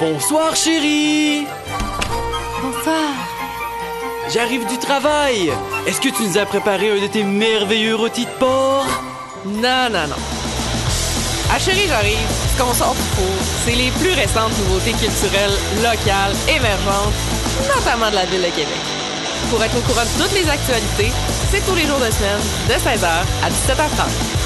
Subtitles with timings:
[0.00, 1.46] Bonsoir, chérie.
[2.62, 3.12] Bonsoir.
[4.32, 5.52] J'arrive du travail.
[5.86, 8.86] Est-ce que tu nous as préparé un de tes merveilleux rôtis de porc?
[9.44, 10.16] Non, non, non.
[11.52, 12.16] Ah chérie, j'arrive.
[12.50, 13.36] Ce qu'on sort du four,
[13.66, 17.12] c'est les plus récentes nouveautés culturelles, locales, émergentes,
[17.68, 18.80] notamment de la ville de Québec.
[19.50, 21.12] Pour être au courant de toutes les actualités,
[21.50, 24.40] c'est tous les jours de semaine, de 16h à 17h30.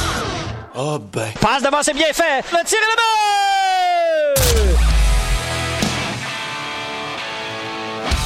[0.74, 1.30] Oh ben.
[1.40, 2.42] Passe devant, c'est bien fait.
[2.50, 3.53] Le tir est le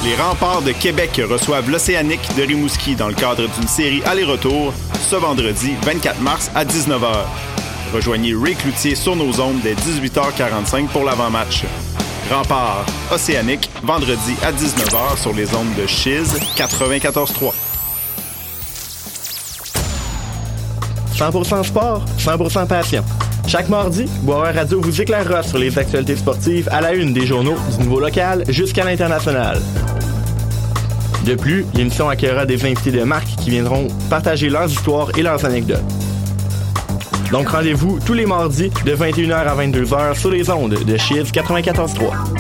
[0.04, 5.16] Les remparts de Québec reçoivent l'Océanique de Rimouski dans le cadre d'une série aller-retour ce
[5.16, 7.24] vendredi 24 mars à 19h.
[7.92, 11.64] Rejoignez Ray Cloutier sur nos ondes dès 18h45 pour l'avant-match.
[12.30, 17.52] Remparts Océanique, vendredi à 19h sur les ondes de Chiz 94.3.
[21.16, 23.04] 100% sport, 100% passion.
[23.48, 27.56] Chaque mardi, Boire Radio vous éclairera sur les actualités sportives à la une des journaux
[27.70, 29.58] du niveau local jusqu'à l'international.
[31.24, 35.46] De plus, l'émission accueillera des invités de marque qui viendront partager leurs histoires et leurs
[35.46, 35.80] anecdotes.
[37.32, 42.37] Donc rendez-vous tous les mardis de 21h à 22h sur les ondes de Chiz 94.3.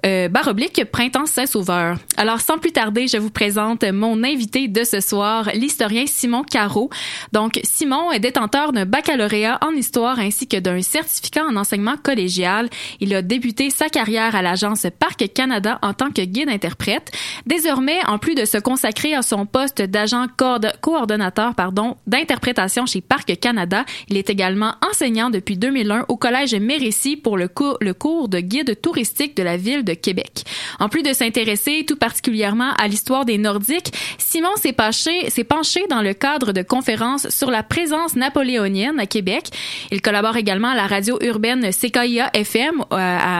[0.06, 1.98] euh, barre oblique Printemps Saint-Sauveur.
[2.16, 6.90] Alors, sans plus tarder, je vous présente mon invité de ce soir, l'historien Simon Caro.
[7.32, 12.68] Donc, Simon est détenteur d'un baccalauréat en histoire ainsi que d'un certificat en enseignement collégial.
[13.00, 17.10] Il a débuté sa carrière à l'agence Parc Canada en tant que guide-interprète.
[17.46, 23.00] Désormais, en plus de se consacrer à son poste d'agent coord- coordonnateur pardon, d'interprétation chez
[23.00, 27.94] Parc Canada, il est également enseignant depuis 2001 au Collège Mérécy pour le, cours le
[27.94, 30.44] cours de guide touristique de la ville de Québec.
[30.78, 35.86] En plus de s'intéresser tout particulièrement à l'histoire des Nordiques, Simon s'est penché, s'est penché
[35.90, 39.48] dans le cadre de conférences sur la présence napoléonienne à Québec.
[39.90, 42.84] Il collabore également à la radio urbaine CKIA FM euh,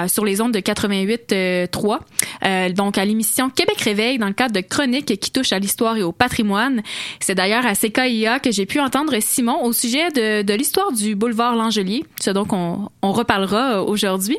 [0.02, 1.98] à- sur les ondes de 88.3,
[2.44, 5.96] euh, donc à l'émission Québec Réveil dans le cadre de chroniques qui touchent à l'histoire
[5.96, 6.82] et au patrimoine.
[7.20, 11.14] C'est d'ailleurs à CKIA que j'ai pu entendre Simon au sujet de, de l'histoire du
[11.14, 14.38] boulevard Langelier, ce dont on, on reparlera euh, aujourd'hui.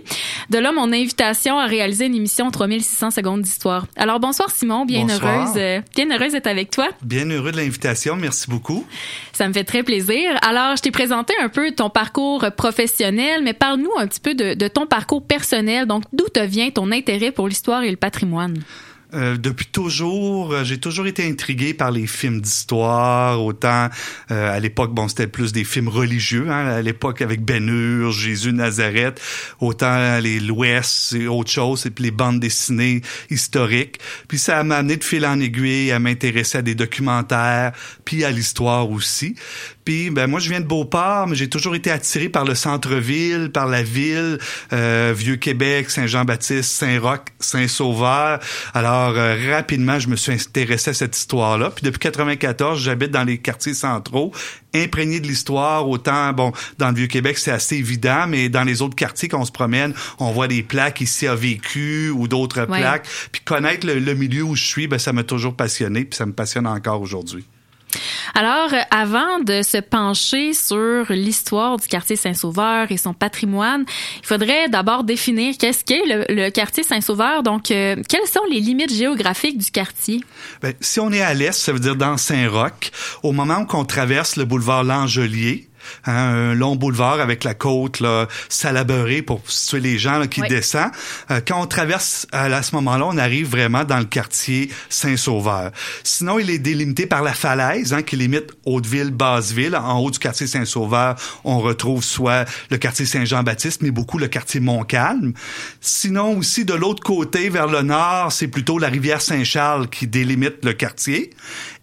[0.49, 3.85] De là, mon invitation à réaliser une émission 3600 secondes d'histoire.
[3.95, 5.35] Alors bonsoir Simon, bien Bonsoir.
[5.47, 6.89] heureuse, euh, bien heureuse d'être avec toi.
[7.01, 8.00] Bien heureux de l'invitation.
[8.09, 8.85] Merci beaucoup.
[9.34, 10.38] Ça me fait très plaisir.
[10.41, 14.53] Alors, je t'ai présenté un peu ton parcours professionnel, mais parle-nous un petit peu de,
[14.53, 15.85] de ton parcours personnel.
[15.85, 18.61] Donc, d'où te vient ton intérêt pour l'histoire et le patrimoine?
[19.13, 23.43] Euh, depuis toujours, euh, j'ai toujours été intrigué par les films d'histoire.
[23.43, 23.90] Autant
[24.31, 26.49] euh, à l'époque, bon, c'était plus des films religieux.
[26.49, 29.22] Hein, à l'époque, avec Ben Hur, Jésus Nazareth.
[29.59, 33.99] Autant les l'Ouest et autre chose, et puis les bandes dessinées historiques.
[34.28, 37.73] Puis ça m'a amené de fil en aiguille à m'intéresser à des documentaires,
[38.05, 39.35] puis à l'histoire aussi.
[39.85, 43.49] Puis, ben moi, je viens de Beauport, mais j'ai toujours été attiré par le centre-ville,
[43.51, 44.37] par la ville,
[44.73, 48.39] euh, Vieux-Québec, Saint-Jean-Baptiste, Saint-Roch, Saint-Sauveur.
[48.73, 51.72] Alors, euh, rapidement, je me suis intéressé à cette histoire-là.
[51.72, 54.31] Puis depuis 94, j'habite dans les quartiers centraux,
[54.73, 55.87] imprégné de l'histoire.
[55.89, 59.51] Autant, bon, dans le Vieux-Québec, c'est assez évident, mais dans les autres quartiers qu'on se
[59.51, 62.79] promène, on voit des plaques ici a vécu ou d'autres Ouais.
[62.81, 63.07] plaques.
[63.31, 66.25] Puis connaître le, le milieu où je suis, ben, ça m'a toujours passionné, puis ça
[66.25, 67.45] me passionne encore aujourd'hui.
[68.34, 73.85] Alors, avant de se pencher sur l'histoire du quartier Saint-Sauveur et son patrimoine,
[74.22, 77.43] il faudrait d'abord définir qu'est-ce qu'est le, le quartier Saint-Sauveur.
[77.43, 80.22] Donc, euh, quelles sont les limites géographiques du quartier?
[80.61, 82.91] Ben, si on est à l'est, ça veut dire dans Saint-Roch,
[83.23, 85.67] au moment où on traverse le boulevard Langelier,
[86.05, 90.41] hein, un long boulevard avec la côte là, salaberée pour situer les gens là, qui
[90.41, 90.47] Oui.
[90.47, 90.91] descendent.
[91.29, 95.72] Euh, quand on traverse à, à ce moment-là, on arrive vraiment dans le quartier Saint-Sauveur.
[96.03, 99.75] Sinon, il est délimité par la falaise hein, qui limite Hauteville-Basseville.
[99.75, 104.59] En haut du quartier Saint-Sauveur, on retrouve soit le quartier Saint-Jean-Baptiste, mais beaucoup le quartier
[104.59, 105.34] Montcalm.
[105.79, 110.63] Sinon, aussi de l'autre côté, vers le nord, c'est plutôt la rivière Saint-Charles qui délimite
[110.63, 111.31] le quartier.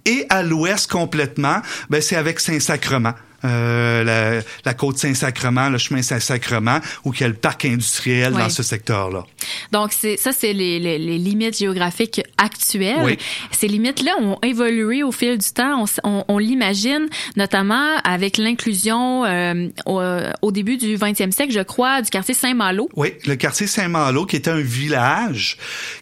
[0.05, 1.61] Et à l'ouest complètement,
[1.91, 3.15] ben, c'est avec Saint-Sacrement.
[3.45, 8.33] Euh, la, la côte Saint-Sacrement, le chemin Saint-Sacrement, où il y a le parc industriel
[8.35, 8.41] Oui.
[8.43, 9.25] dans ce secteur-là.
[9.71, 12.97] Donc, c'est ça, c'est les, les, les limites géographiques actuelles.
[13.05, 13.17] Oui.
[13.53, 15.85] Ces limites-là ont évolué au fil du temps.
[15.85, 17.07] On, on, on l'imagine,
[17.37, 20.03] notamment avec l'inclusion euh, au,
[20.43, 22.89] au début du 20e siècle, je crois, du quartier Saint-Malo.
[22.97, 25.59] Oui, le quartier Saint-Malo, qui était un village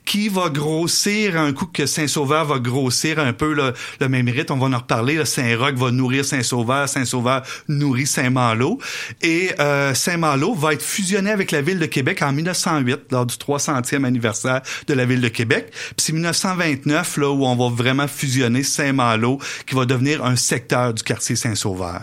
[0.07, 4.55] qui va grossir un coup que Saint-Sauveur va grossir un peu le, le même rythme.
[4.55, 5.23] On va en reparler.
[5.27, 6.89] Saint-Roch va nourrir Saint-Sauveur.
[6.89, 7.26] Saint-Sauveur
[7.69, 8.79] nourrit Saint-Malo.
[9.23, 13.35] Et euh, Saint-Malo va être fusionné avec la ville de Québec en 1908, lors du
[13.37, 15.71] 300e anniversaire de la ville de Québec.
[15.71, 20.95] Puis c'est 1929 là où on va vraiment fusionner Saint-Malo, qui va devenir un secteur
[20.95, 22.03] du quartier Saint-Sauveur.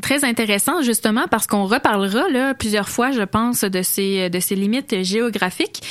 [0.00, 4.54] Très intéressant, justement, parce qu'on reparlera là, plusieurs fois, je pense, de ces, de ces
[4.54, 5.82] limites géographiques.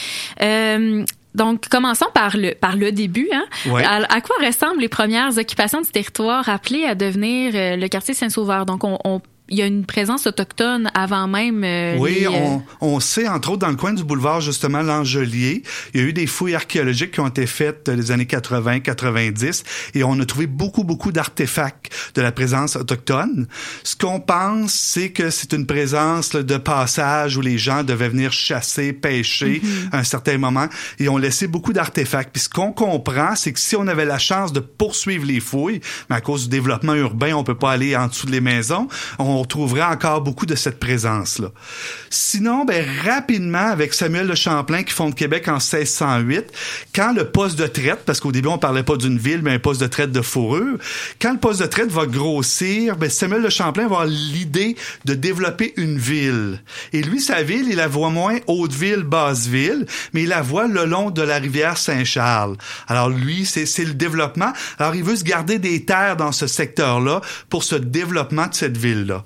[0.42, 1.04] Euh,
[1.40, 3.30] donc, commençons par le, par le début.
[3.34, 3.46] Hein?
[3.72, 3.84] Ouais.
[3.84, 8.14] À, à quoi ressemblent les premières occupations du territoire appelées à devenir euh, le quartier
[8.14, 8.66] Saint-Sauveur?
[8.66, 12.30] Donc, on, on- il y a une présence autochtone avant même euh, Oui, les, euh,
[12.32, 15.64] on, on sait, entre autres, dans le coin du boulevard, justement, l'Angelier,
[15.94, 19.64] il y a eu des fouilles archéologiques qui ont été faites les années 80-90
[19.96, 23.48] et on a trouvé beaucoup, beaucoup d'artefacts de la présence autochtone.
[23.84, 28.10] Ce qu'on pense, c'est que c'est une présence là, de passage où les gens devaient
[28.10, 29.62] venir chasser, pêcher
[29.92, 30.68] à un certain moment
[31.00, 32.32] et ont laissé beaucoup d'artefacts.
[32.34, 35.82] Puis ce qu'on comprend, c'est que si on avait la chance de poursuivre les fouilles,
[36.10, 38.88] mais à cause du développement urbain, on peut pas aller en dessous des maisons,
[39.18, 41.50] on retrouverait encore beaucoup de cette présence-là.
[42.10, 46.46] Sinon, ben, rapidement, avec Samuel de Champlain qui fonde Québec en 1608,
[46.94, 49.60] quand le poste de traite, parce qu'au début, on parlait pas d'une ville, mais un
[49.60, 50.78] poste de traite de fourrure,
[51.22, 54.76] quand le poste de traite va grossir, ben, Samuel de Champlain va avoir l'idée
[55.06, 56.62] de développer une ville.
[56.94, 60.86] Et lui, sa ville, il la voit moins Haute-Ville, Basse-Ville, mais il la voit le
[60.86, 62.58] long de la rivière Saint-Charles.
[62.88, 64.52] Alors lui, c'est c'est le développement.
[64.78, 68.78] Alors il veut se garder des terres dans ce secteur-là pour ce développement de cette
[68.78, 69.26] ville-là.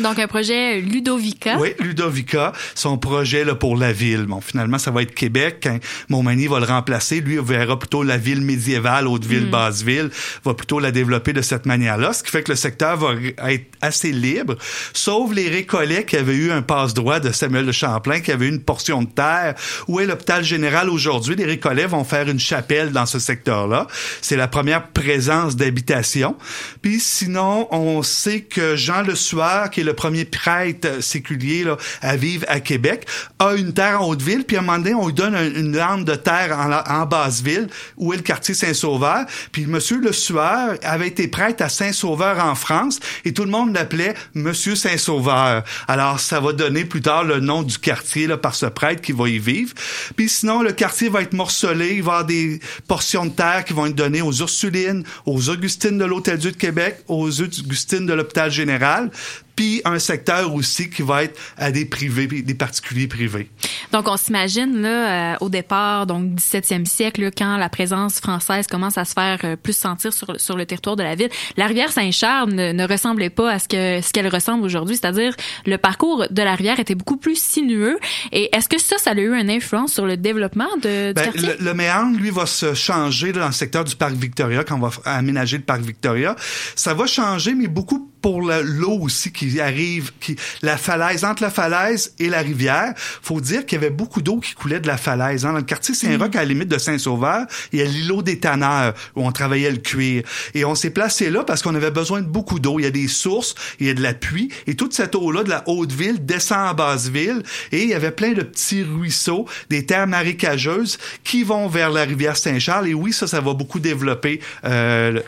[0.00, 1.56] Donc, un projet Ludovica.
[1.58, 4.24] Oui, Ludovica, son projet là, pour la ville.
[4.26, 5.58] Bon, finalement, ça va être Québec.
[5.62, 10.10] Quand Montmagny va le remplacer, lui, il verra plutôt la ville médiévale, Haute-Ville, Basse-Ville,
[10.44, 13.14] va plutôt la développer de cette manière-là, ce qui fait que le secteur va
[13.50, 14.56] être assez libre,
[14.92, 18.50] sauf les récollets qui avaient eu un passe-droit de Samuel de Champlain, qui avait eu
[18.50, 19.54] une portion de terre.
[19.88, 21.36] Où est l'hôpital général aujourd'hui?
[21.36, 23.86] Les récollets vont faire une chapelle dans ce secteur-là.
[24.20, 26.36] C'est la première présence d'habitation.
[26.82, 31.76] Puis sinon, on sait que Jean Le Sueur, qui est le premier prêtre séculier là,
[32.02, 33.06] à vivre à Québec,
[33.38, 35.76] a une terre en Haute-Ville, puis à un moment donné, on lui donne un- une
[35.76, 39.26] lande de terre en, en Basse-Ville, où est le quartier Saint-Sauveur.
[39.52, 43.74] Puis Monsieur Le Sueur avait été prêtre à Saint-Sauveur en France, et tout le monde
[43.74, 45.62] l'appelait Monsieur Saint-Sauveur.
[45.88, 49.12] Alors, ça va donner plus tard le nom du quartier là, par ce prêtre qui
[49.12, 49.74] va y vivre.
[50.16, 53.64] Puis sinon, le quartier va être morcelé, il va y avoir des portions de terre
[53.64, 58.12] qui vont être données aux Ursulines, aux Augustines de l'Hôtel-Dieu de Québec, aux Augustines de
[58.14, 59.10] l'Hôpital Général,
[59.56, 63.50] puis un secteur aussi qui va être à des privés, des particuliers privés.
[63.92, 68.66] Donc, on s'imagine, là, euh, au départ, donc 17e siècle, là, quand la présence française
[68.66, 71.66] commence à se faire euh, plus sentir sur, sur le territoire de la ville, la
[71.66, 74.96] rivière Saint-Charles ne, ne ressemblait pas à ce que ce qu'elle ressemble aujourd'hui.
[74.96, 75.34] C'est-à-dire,
[75.66, 77.98] le parcours de la rivière était beaucoup plus sinueux.
[78.32, 81.24] Et est-ce que ça, ça a eu une influence sur le développement de, du Ben,
[81.24, 81.42] quartier?
[81.58, 84.76] le, le méandre, lui, va se changer là, dans le secteur du parc Victoria, quand
[84.76, 86.36] on va aménager le parc Victoria.
[86.76, 91.42] Ça va changer, mais beaucoup pour le- l'eau aussi qui arrive, qui, la falaise, entre
[91.42, 94.86] la falaise et la rivière, faut dire qu'il y avait beaucoup d'eau qui coulait de
[94.86, 95.44] la falaise.
[95.44, 95.52] Hein.
[95.52, 98.94] Dans le quartier Saint-Roch, à la limite de Saint-Sauveur, il y a l'îlot des tanneurs
[99.14, 100.22] où on travaillait le cuir.
[100.54, 102.78] Et on s'est placé là parce qu'on avait besoin de beaucoup d'eau.
[102.78, 105.42] Il y a des sources, il y a de la pluie, et toute cette eau-là
[105.42, 108.84] de la haute ville descend en basse ville, et il y avait plein de petits
[108.84, 112.88] ruisseaux, des terres marécageuses qui vont vers la rivière Saint-Charles.
[112.88, 115.24] Et oui, ça, ça va beaucoup développer euh, le,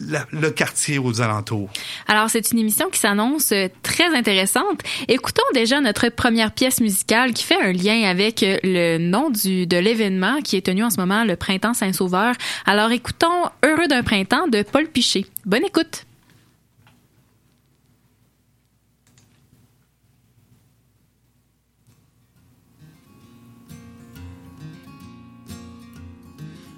[0.00, 1.70] la- le quartier aux alentours.
[2.08, 4.80] Alors, c'est une émission qui s'annonce euh, très intéressante.
[5.08, 9.66] Écoutons déjà notre première pièce musicale qui fait un lien avec euh, le nom du,
[9.66, 12.34] de l'événement qui est tenu en ce moment, le Printemps Saint-Sauveur.
[12.64, 13.28] Alors, écoutons
[13.62, 15.26] Heureux d'un printemps de Paul Piché.
[15.44, 16.06] Bonne écoute!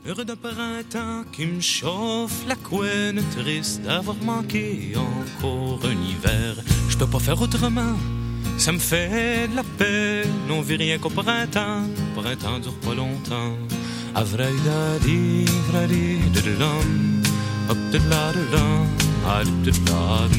[0.07, 6.57] Heureux d'un printemps qui me chauffe la couenne, triste d'avoir manqué encore un hiver.
[6.91, 7.97] Je peux pas faire autrement,
[8.59, 10.29] ça me fait de la peine.
[10.51, 11.85] On vit rien qu'au printemps,
[12.15, 13.57] printemps dure pas longtemps.
[14.15, 17.23] Avraïdadi, vradi, didilam,
[17.71, 18.87] hop didiladidam,
[19.27, 20.31] adididadam.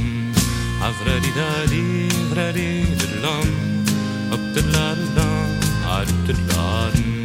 [0.89, 3.49] Avraïdadi, vradi, didilam,
[4.31, 5.49] hop didiladidam,
[5.89, 7.24] adididadam.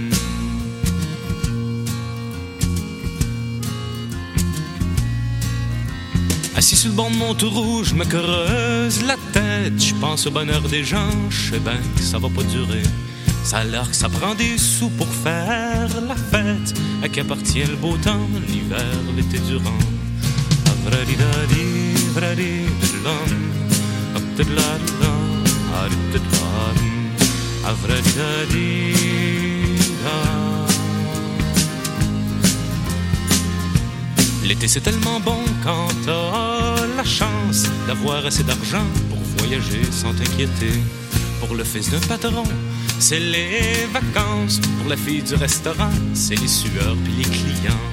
[6.60, 9.82] Assis sur le banc de mon rouge, je me creuse la tête.
[9.82, 12.82] Je pense au bonheur des gens, je sais bien que ça va pas durer.
[13.42, 16.74] Ça a l'air que ça prend des sous pour faire la fête.
[17.02, 18.84] À qui appartient le beau temps, l'hiver,
[19.16, 19.70] l'été durant?
[34.50, 40.72] L'été c'est tellement bon quand t'as la chance d'avoir assez d'argent pour voyager sans t'inquiéter.
[41.38, 42.42] Pour le fils d'un patron,
[42.98, 44.58] c'est les vacances.
[44.80, 47.84] Pour la fille du restaurant, c'est les sueurs puis les clients.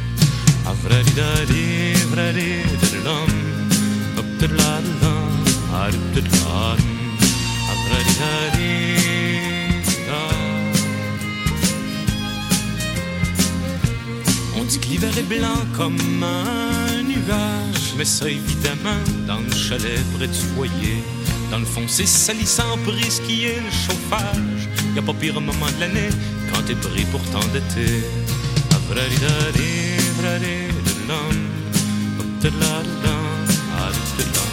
[14.67, 20.27] Dit que l'hiver est blanc comme un nuage, mais ça évidemment dans le chalet près
[20.27, 21.03] du foyer.
[21.51, 24.67] Dans le fond, c'est salissant pour risquer le chauffage.
[24.95, 26.09] Y a pas pire moment de l'année
[26.51, 28.03] quand t'es pris pour t'endetter.
[28.75, 31.37] Avradidadi, vradidididam,
[32.19, 33.25] aptidladidam,
[33.85, 34.47] adidididam.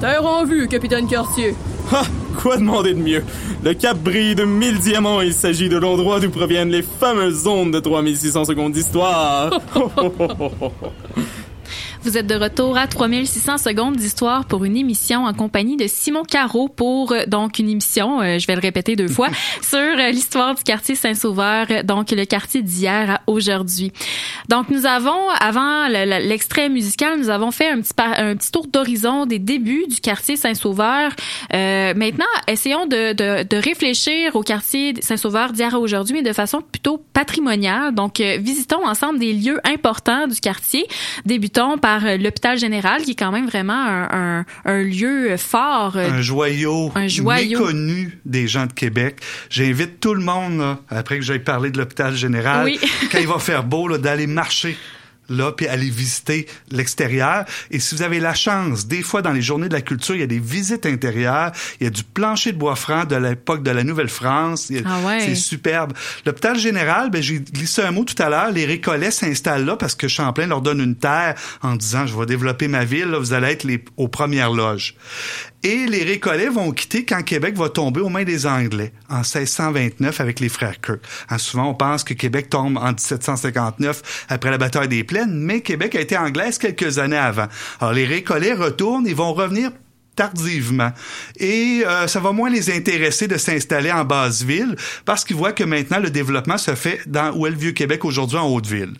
[0.00, 1.54] Terre en vue, capitaine Cartier.
[1.92, 2.02] Ha!
[2.40, 3.22] Quoi demander de mieux?
[3.62, 7.46] Le cap brille de mille diamants et il s'agit de l'endroit d'où proviennent les fameuses
[7.46, 9.50] ondes de 3600 secondes d'histoire.
[12.02, 16.22] Vous êtes de retour à 3600 secondes d'histoire pour une émission en compagnie de Simon
[16.24, 19.28] Caro pour euh, donc une émission, euh, je vais le répéter deux fois,
[19.62, 23.92] sur euh, l'histoire du quartier Saint-Sauveur, donc le quartier d'hier à aujourd'hui.
[24.48, 28.50] Donc nous avons, avant le- le- l'extrait musical, nous avons fait un petit, un petit
[28.50, 31.12] tour d'horizon des débuts du quartier Saint-Sauveur.
[31.52, 36.32] Euh, maintenant, essayons de, de, de réfléchir au quartier Saint-Sauveur d'hier à aujourd'hui, mais de
[36.32, 37.94] façon plutôt patrimoniale.
[37.94, 40.86] Donc, visitons ensemble des lieux importants du quartier.
[41.26, 44.08] Débutons par euh, l'hôpital général, qui est quand même vraiment un,
[44.40, 45.96] un, un lieu fort.
[45.96, 47.58] euh, un joyau, Un joyau.
[47.58, 49.20] méconnu des gens de Québec.
[49.50, 52.78] J'invite tout le monde, là, après que j'aille parler de l'hôpital général, Oui.
[53.10, 54.76] quand il va faire beau, là, d'aller marcher
[55.30, 57.44] là, puis aller visiter l'extérieur.
[57.70, 60.20] Et si vous avez la chance, des fois dans les journées de la culture, il
[60.20, 63.62] y a des visites intérieures, il y a du plancher de bois franc de l'époque
[63.62, 64.72] de la Nouvelle-France.
[64.84, 65.20] Ah ouais.
[65.20, 65.92] C'est superbe.
[66.26, 69.94] L'hôpital général, ben, j'ai glissé un mot tout à l'heure, les récollets s'installent là parce
[69.94, 73.32] que Champlain leur donne une terre en disant, je vais développer ma ville, là, vous
[73.32, 74.94] allez être les, aux premières loges.
[75.62, 80.18] Et les récollets vont quitter quand Québec va tomber aux mains des Anglais en 1629
[80.20, 81.00] avec les frères Kirk.
[81.28, 85.60] Hein, souvent, on pense que Québec tombe en 1759 après la bataille des Plaines, mais
[85.60, 87.46] Québec a été anglaise quelques années avant.
[87.80, 89.70] Alors, les récollets retournent et vont revenir
[90.20, 90.90] tardivement.
[91.38, 95.52] Et euh, ça va moins les intéresser de s'installer en basse ville parce qu'ils voient
[95.54, 98.92] que maintenant le développement se fait dans où est le Vieux-Québec aujourd'hui en Haute-Ville.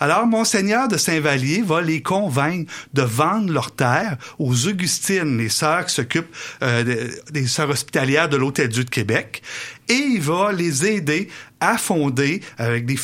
[0.00, 5.84] Alors, Monseigneur de Saint-Vallier va les convaincre de vendre leurs terres aux Augustines, les sœurs
[5.84, 7.10] qui s'occupent euh, des,
[7.42, 9.42] des sœurs hospitalières de l'Hôtel-Dieu de Québec.
[9.88, 11.28] Et il va les aider
[11.62, 12.98] à fonder, avec des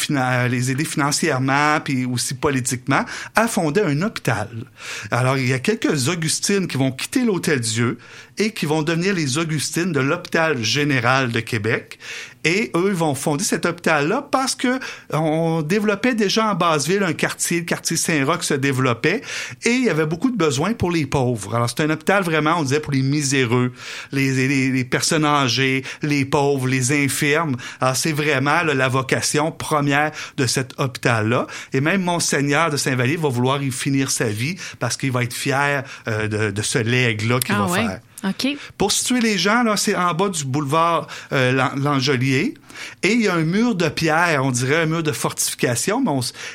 [0.51, 3.05] les aider financièrement puis aussi politiquement,
[3.37, 4.49] à fonder un hôpital.
[5.11, 7.99] Alors, il y a quelques Augustines qui vont quitter l'Hôtel Dieu
[8.39, 11.99] et qui vont devenir les Augustines de l'Hôpital général de Québec.
[12.45, 14.79] Et eux vont fonder cet hôpital-là parce que
[15.13, 19.23] on développait déjà en Basse-Ville un quartier, le quartier Saint-Roch se développait
[19.65, 21.57] et il y avait beaucoup de besoins pour les pauvres.
[21.57, 23.73] Alors, c'est un hôpital vraiment, on disait, pour les miséreux,
[24.13, 27.57] les, les, les personnes âgées, les pauvres, les infirmes.
[27.81, 31.49] Alors, c'est vraiment là, la vocation première de cet hôpital-là.
[31.73, 35.35] Et même Monseigneur de Saint-Vallier va vouloir y finir sa vie parce qu'il va être
[35.35, 37.81] fier euh, de, de ce legs-là qu'il Ah va ouais?
[37.85, 38.01] faire.
[38.25, 38.57] OK.
[38.77, 42.55] Pour situer les gens, là, c'est en bas du boulevard euh, Lan- Langelier.
[43.03, 46.13] Et il y a un mur de pierre, on dirait un mur de fortification, mais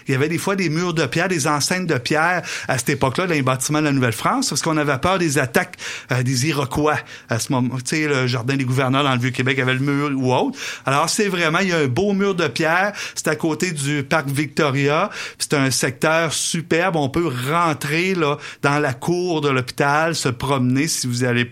[0.08, 2.90] il y avait des fois des murs de pierre, des enseignes de pierre à cette
[2.90, 5.76] époque-là dans les bâtiments de la Nouvelle-France, parce qu'on avait peur des attaques
[6.12, 6.98] euh, des Iroquois
[7.30, 7.76] à ce moment.
[7.78, 10.58] Tu sais, le jardin des gouverneurs dans le Vieux-Québec avait le mur ou autre.
[10.86, 14.04] Alors c'est vraiment, il y a un beau mur de pierre, c'est à côté du
[14.04, 20.16] parc Victoria, c'est un secteur superbe, on peut rentrer là dans la cour de l'hôpital,
[20.16, 21.46] se promener si vous allez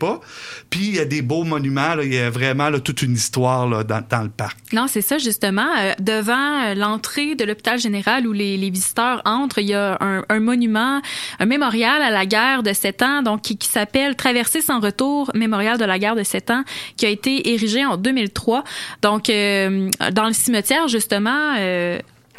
[0.69, 4.23] Puis il y a des beaux monuments, il y a vraiment toute une histoire dans,
[4.23, 4.57] le parc.
[4.73, 5.67] Non, c'est ça justement.
[5.79, 10.39] Euh, devant euh, l'entrée de l'hôpital général où les, visiteurs entrent, il y a un,
[10.39, 11.01] monument,
[11.39, 15.77] un mémorial à la guerre de sept ans, donc qui, s'appelle Traversée sans retour, mémorial
[15.77, 16.63] de la guerre de sept ans,
[16.97, 18.63] qui a été érigé en 2003.
[19.01, 21.55] Donc euh, dans le cimetière justement.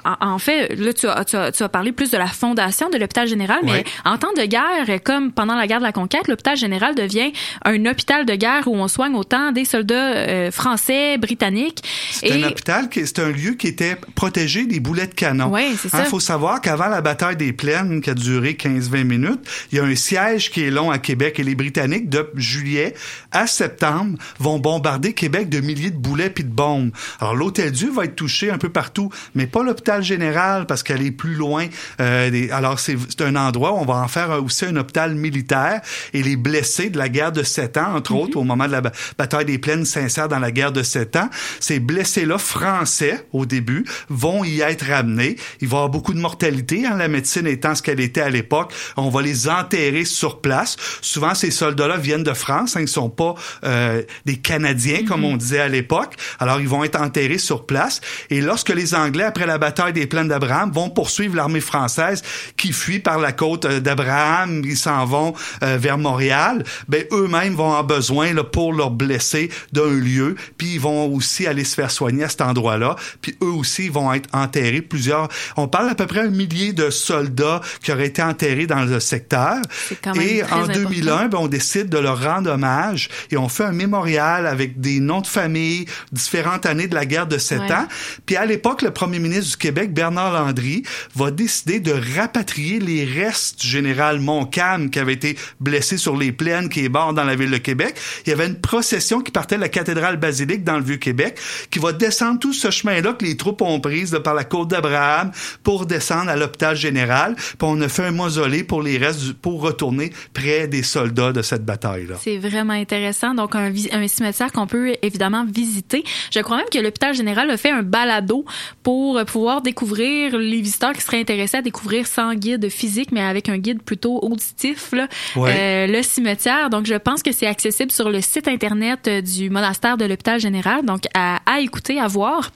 [0.04, 2.88] En en fait, là, tu as, tu, as, tu as parlé plus de la fondation
[2.90, 3.84] de l'hôpital général, mais Ouais.
[4.04, 7.32] en temps de guerre, comme pendant la guerre de la conquête, l'hôpital général devient
[7.64, 11.82] un hôpital de guerre où on soigne autant des soldats euh, français, britanniques.
[12.10, 15.50] C'est un hôpital, qui- c'est un lieu qui était protégé des boulets de canon.
[15.52, 16.04] Oui, c'est Il ça.
[16.04, 19.40] faut savoir qu'avant la bataille des Plaines, qui a duré 15-20 minutes,
[19.70, 22.94] il y a un siège qui est long à Québec et les Britanniques, de juillet
[23.32, 26.90] à septembre, vont bombarder Québec de milliers de boulets puis de bombes.
[27.20, 31.10] Alors, l'Hôtel-Dieu va être touché un peu partout, mais pas l'hôpital général parce qu'elle est
[31.10, 31.66] plus loin.
[32.00, 35.82] euh, alors, c'est un endroit où on va en faire aussi un hôpital militaire
[36.14, 38.80] et les blessés de la guerre de sept ans, entre autres, au moment de la
[38.80, 41.28] ba- bataille des Plaines s'insèrent dans la guerre de sept ans.
[41.60, 45.36] Ces blessés-là, français au début, vont y être ramenés.
[45.60, 48.30] Il va y avoir beaucoup de mortalité, hein, la médecine étant ce qu'elle était à
[48.30, 48.72] l'époque.
[48.96, 50.76] On va les enterrer sur place.
[51.00, 55.36] Souvent, ces soldats-là viennent de France, hein, ils sont pas euh, des Canadiens, comme on
[55.36, 56.14] disait à l'époque.
[56.38, 58.00] Alors, ils vont être enterrés sur place.
[58.30, 62.22] Et lorsque les Anglais, après la bataille des Plaines d'Abraham, vont poursuivre l'armée française
[62.56, 67.54] qui fuit par la côte euh, d'Abraham, ils s'en vont euh, vers Montréal, ben eux-mêmes
[67.54, 71.74] vont avoir besoin là, pour leurs blessés d'un lieu, puis ils vont aussi aller se
[71.74, 75.28] faire soigner à cet endroit-là, puis eux aussi vont être enterrés plusieurs.
[75.56, 79.00] On parle à peu près un millier de soldats qui auraient été enterrés dans le
[79.00, 79.56] secteur.
[80.02, 80.72] quand même Et en important.
[80.74, 85.00] 2001, ben, on décide de leur rendre hommage et on fait un mémorial avec des
[85.00, 87.72] noms de famille, différentes années de la guerre de sept Ouais.
[87.72, 87.86] ans.
[88.26, 90.82] Puis à l'époque, le premier ministre du Québec, Bernard Landry,
[91.14, 96.32] va décider de rapatrier les restes du général Montcalm qui avait été blessé sur les
[96.32, 97.94] plaines, qui est mort dans la ville de Québec.
[98.26, 101.38] Il y avait une procession qui partait de la cathédrale basilique dans le Vieux-Québec,
[101.70, 105.32] qui va descendre tout ce chemin-là que les troupes ont prise par la côte d'Abraham
[105.62, 107.34] pour descendre à l'hôpital général.
[107.36, 111.42] Puis on a fait un mausolée pour les restes, pour retourner près des soldats de
[111.42, 112.16] cette bataille-là.
[112.20, 113.34] C'est vraiment intéressant.
[113.34, 116.04] Donc, un, un cimetière qu'on peut évidemment visiter.
[116.30, 118.44] Je crois même que l'hôpital général a fait un balado
[118.82, 119.24] pour euh,
[119.62, 119.72] pouvoir
[120.02, 123.82] découvrir les visiteurs qui seraient intéressés à découvrir sans guide physique, mais avec un guide
[123.82, 125.54] plutôt auditif, là, Ouais.
[125.56, 126.70] euh, le cimetière.
[126.70, 130.40] Donc, je pense que c'est accessible sur le site Internet euh, du monastère de l'hôpital
[130.40, 130.84] général.
[130.84, 132.50] Donc, à, à écouter, à voir.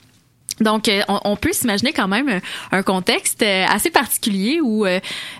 [0.61, 2.40] Donc, euh, on, peut s'imaginer quand même
[2.73, 4.87] un, contexte assez particulier où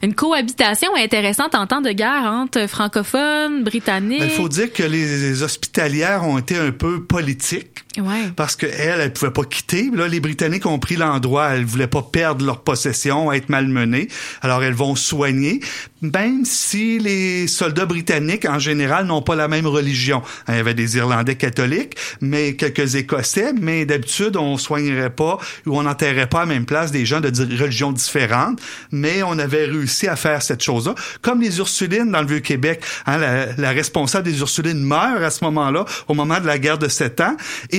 [0.03, 4.21] une cohabitation intéressante en temps de guerre entre francophones, britanniques.
[4.23, 7.86] Il faut dire que les hospitalières ont été un peu politiques.
[8.35, 9.91] Parce que elle, elle pouvait pas quitter.
[9.93, 11.51] Là, les Britanniques ont pris l'endroit.
[11.51, 14.09] Elles voulaient pas perdre leur possession, être malmenées.
[14.43, 15.61] Alors, elles vont soigner.
[16.03, 20.23] Même si les soldats britanniques, en général, n'ont pas la même religion.
[20.49, 23.53] Il y avait des Irlandais catholiques, mais quelques Écossais.
[23.61, 27.29] Mais d'habitude, on soignerait pas ou on n'enterrait pas à même place des gens de
[27.61, 28.61] religions différentes.
[28.91, 30.95] Mais on avait réussi à faire cette chose-là.
[31.23, 32.83] Comme les Ursulines dans le Vieux-Québec.
[33.07, 33.19] Hein,
[33.57, 37.21] la, responsable des Ursulines meurt à ce moment-là, au moment de la guerre de Sept
[37.21, 37.37] Ans.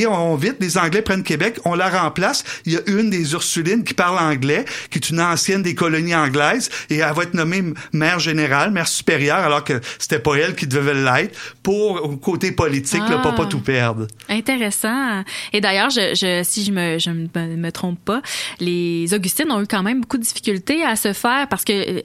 [0.08, 2.44] On vite, les Anglais prennent Québec, on la remplace.
[2.66, 6.16] Il y a une des Ursulines qui parle anglais, qui est une ancienne des colonies
[6.16, 10.56] anglaises, et elle va être nommée mère générale, mère supérieure, alors que c'était pas elle
[10.56, 13.38] qui devait l'être, pour côté politique, là, pour Ah.
[13.38, 14.08] pas tout perdre.
[14.30, 15.24] Intéressant.
[15.54, 18.22] Et d'ailleurs, je, je, si je me, je me, me trompe pas,
[18.60, 22.02] les Augustines ont eu quand même beaucoup de difficultés à se faire parce que euh,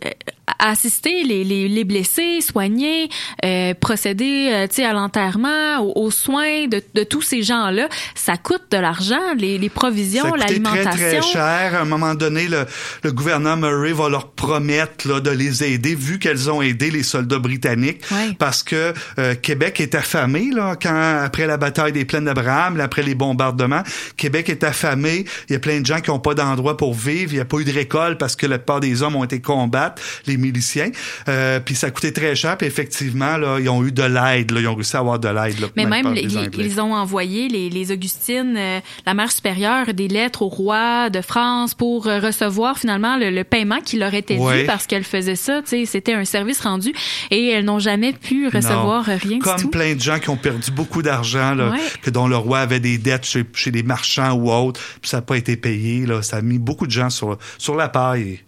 [0.59, 3.09] assister les, les, les blessés, soigner,
[3.45, 8.63] euh, procéder euh, à l'enterrement, aux, aux soins de, de tous ces gens-là, ça coûte
[8.71, 10.91] de l'argent, les, les Ça provisions, coûtait très, l'alimentation.
[11.21, 11.75] très cher.
[11.75, 12.67] À un moment donné, le,
[13.03, 17.03] le gouverneur Murray va leur promettre là, de les aider, vu qu'elles ont aidé les
[17.03, 18.35] soldats britanniques, Ouais.
[18.39, 23.03] parce que euh, Québec est affamé là, quand après la bataille des plaines d'Abraham, après
[23.03, 23.83] les bombardements,
[24.17, 25.25] Québec est affamé.
[25.49, 27.33] Il y a plein de gens qui n'ont pas d'endroit pour vivre.
[27.33, 29.41] Il n'y a pas eu de récolte parce que la plupart des hommes ont été
[29.41, 30.91] combattre, les miliciens.
[31.29, 32.57] Euh, puis ça coûtait très cher.
[32.59, 34.53] Puis effectivement, là, ils ont eu de l'aide.
[34.57, 35.71] Ils ont réussi à avoir de l'aide.
[35.77, 40.43] Mais même, les- ils ont envoyé, les, les Augustines, euh, la mère supérieure, des lettres
[40.43, 44.61] au roi de France pour euh, recevoir finalement le, le paiement qui leur était Ouais.
[44.61, 45.61] dû parce qu'elles faisaient ça.
[45.65, 46.93] C'était un service rendu
[47.31, 49.17] et elles n'ont jamais pu recevoir Non.
[49.21, 49.71] rien Comme du tout.
[49.71, 51.79] plein de gens qui ont perdu beaucoup d'argent, Ouais.
[52.03, 55.17] que dont le roi avait des dettes chez, chez des marchands ou autres, puis ça
[55.19, 56.05] n'a pas été payé.
[56.07, 58.41] Là, ça a mis beaucoup de gens sur, sur la paille.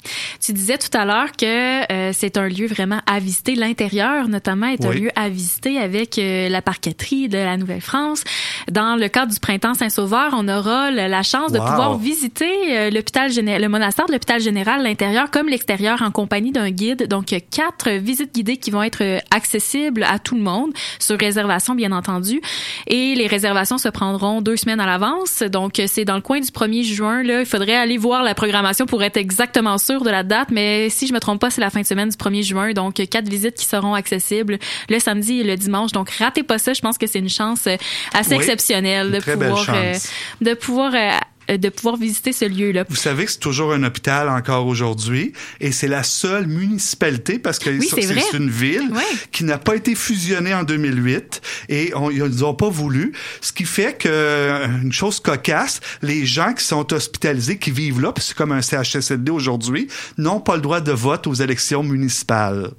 [0.45, 3.55] Tu disais tout à l'heure que euh, c'est un lieu vraiment à visiter.
[3.55, 5.01] L'intérieur, notamment, est un Oui.
[5.03, 8.25] lieu à visiter avec la parqueterie de la Nouvelle-France.
[8.71, 12.91] Dans le cadre du printemps Saint-Sauveur, on aura le- la chance de pouvoir visiter euh,
[12.91, 17.07] l'hôpital géné- le monastère de l'hôpital général, l'intérieur comme l'extérieur, en compagnie d'un guide.
[17.09, 20.41] Donc, il y a quatre visites guidées qui vont être euh, accessibles à tout le
[20.43, 22.41] monde, sur réservation, bien entendu.
[22.89, 25.43] Et les réservations se prendront deux semaines à l'avance.
[25.43, 27.23] Donc, euh, c'est dans le coin du 1er juin.
[27.23, 30.49] Là, il faudrait aller voir la programmation pour être exactement sûr de la date.
[30.51, 32.73] Mais si je me trompe pas, c'est la fin de semaine du 1er juin.
[32.73, 35.93] Donc, euh, quatre visites qui seront accessibles le samedi et le dimanche.
[35.93, 36.73] Donc, ratez pas ça.
[36.73, 37.77] Je pense que c'est une chance euh,
[38.13, 39.95] assez Oui, exceptionnelle une de belle pouvoir, euh,
[40.41, 42.85] de pouvoir, euh, de pouvoir visiter ce lieu-là.
[42.89, 47.59] Vous savez que c'est toujours un hôpital encore aujourd'hui, et c'est la seule municipalité, parce
[47.59, 48.91] que Oui, c'est une ville
[49.33, 53.13] qui n'a pas été fusionnée en 2008, et on, ils n'ont pas voulu.
[53.41, 58.01] Ce qui fait que, euh, une chose cocasse, les gens qui sont hospitalisés, qui vivent
[58.01, 59.89] là, puis c'est comme un CHSLD aujourd'hui,
[60.19, 62.71] n'ont pas le droit de vote aux élections municipales.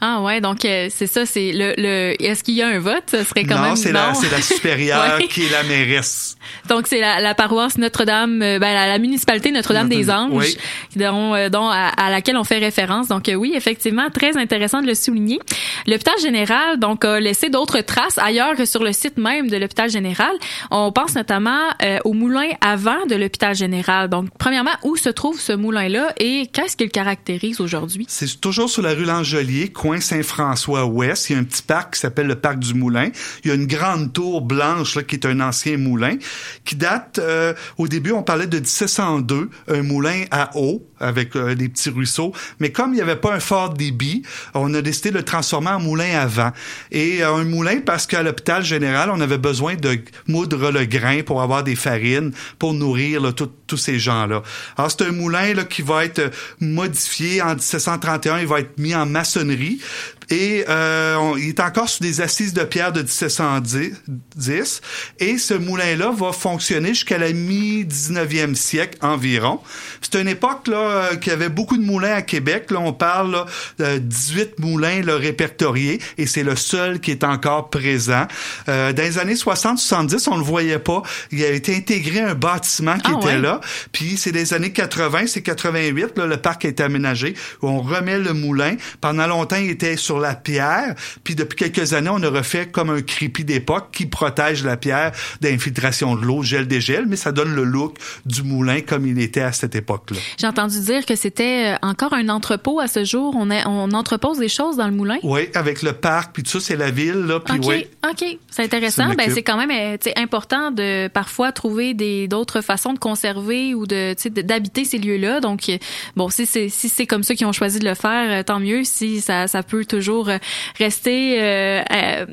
[0.00, 3.04] Ah ouais, donc euh, c'est ça, c'est le, le est-ce qu'il y a un vote?
[3.10, 4.14] Ce serait quand non, même c'est la, non.
[4.14, 5.26] c'est la supérieure Ouais.
[5.28, 6.36] qui est la mairesse.
[6.68, 10.56] Donc c'est la, la paroisse Notre-Dame, euh, ben, la, la municipalité Notre-Dame des Anges, Oui.
[10.96, 13.08] dont, euh, dont à, à laquelle on fait référence.
[13.08, 15.38] Donc euh, oui, effectivement, très intéressant de le souligner.
[15.86, 19.88] L'hôpital général donc a laissé d'autres traces ailleurs que sur le site même de l'hôpital
[19.90, 20.32] général.
[20.70, 24.08] On pense notamment euh, au moulin avant de l'hôpital général.
[24.08, 28.06] Donc premièrement, où se trouve ce moulin-là et qu'est-ce qu'il caractérise aujourd'hui?
[28.08, 31.28] C'est toujours sur la rue Langelier, coin Saint-François-Ouest.
[31.28, 33.10] Il y a un petit parc qui s'appelle le parc du Moulin.
[33.44, 36.16] Il y a une grande tour blanche là, qui est un ancien moulin
[36.64, 41.54] qui date, euh, au début, on parlait de 1702, un moulin à eau avec euh,
[41.54, 42.32] des petits ruisseaux.
[42.60, 44.22] Mais comme il n'y avait pas un fort débit,
[44.54, 46.52] on a décidé de le transformer en moulin à vent.
[46.90, 51.22] Et euh, un moulin parce qu'à l'hôpital général, on avait besoin de moudre le grain
[51.22, 53.34] pour avoir des farines, pour nourrir
[53.66, 54.42] tous ces gens-là.
[54.76, 58.40] Alors, c'est un moulin qui va être euh, modifié en 1731.
[58.40, 59.80] Il va être mis en maçonnerie.
[60.30, 64.80] Et euh, on- il est encore sous des assises de pierre de 1710.
[65.18, 69.60] Et ce moulin-là va fonctionner jusqu'à la mi-19e siècle environ.
[70.00, 72.70] C'est une époque là euh, qu'il y avait beaucoup de moulins à Québec.
[72.70, 73.46] Là, on parle là,
[73.78, 78.26] de 18 moulins là, répertoriés et c'est le seul qui est encore présent.
[78.68, 81.02] Euh, dans les années 60-70, on le voyait pas.
[81.32, 83.38] Il a été intégré un bâtiment qui Ah, était ouais?
[83.40, 83.60] là.
[83.92, 87.80] Puis c'est des années 80, c'est 88, là, le parc a été aménagé, où on
[87.80, 88.76] remet le moulin.
[89.00, 90.94] Pendant longtemps, il était sur la pierre.
[91.24, 95.12] Puis depuis quelques années, on a refait comme un crépi d'époque qui protège la pierre
[95.40, 97.96] d'infiltration de l'eau, gel dégel, mais ça donne le look
[98.26, 100.18] du moulin comme il était à cette époque-là.
[100.38, 103.34] J'ai entendu dire que c'était euh, encore un entrepôt à ce jour.
[103.36, 105.18] On, a- on entrepose des choses dans le moulin.
[105.22, 107.86] Oui, avec le parc, puis tout ça, c'est la ville, là, puis OK, oui.
[108.08, 109.14] OK, c'est intéressant.
[109.14, 111.94] Ben c'est quand même euh, important de parfois trouver
[112.28, 115.40] d'autres façons de conserver ou d'habiter ces lieux-là.
[115.40, 115.78] Donc euh,
[116.16, 118.84] bon, si c'est si comme ça qu'ils ont choisi de le faire, tant mieux.
[118.84, 120.38] Si ça ça peut toujours euh,
[120.78, 122.26] rester euh, euh,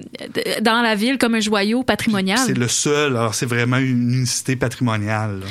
[0.62, 2.40] dans la ville comme un joyau patrimonial.
[2.46, 5.40] C'est le seul, alors c'est vraiment une unicité patrimoniale.
[5.40, 5.46] là.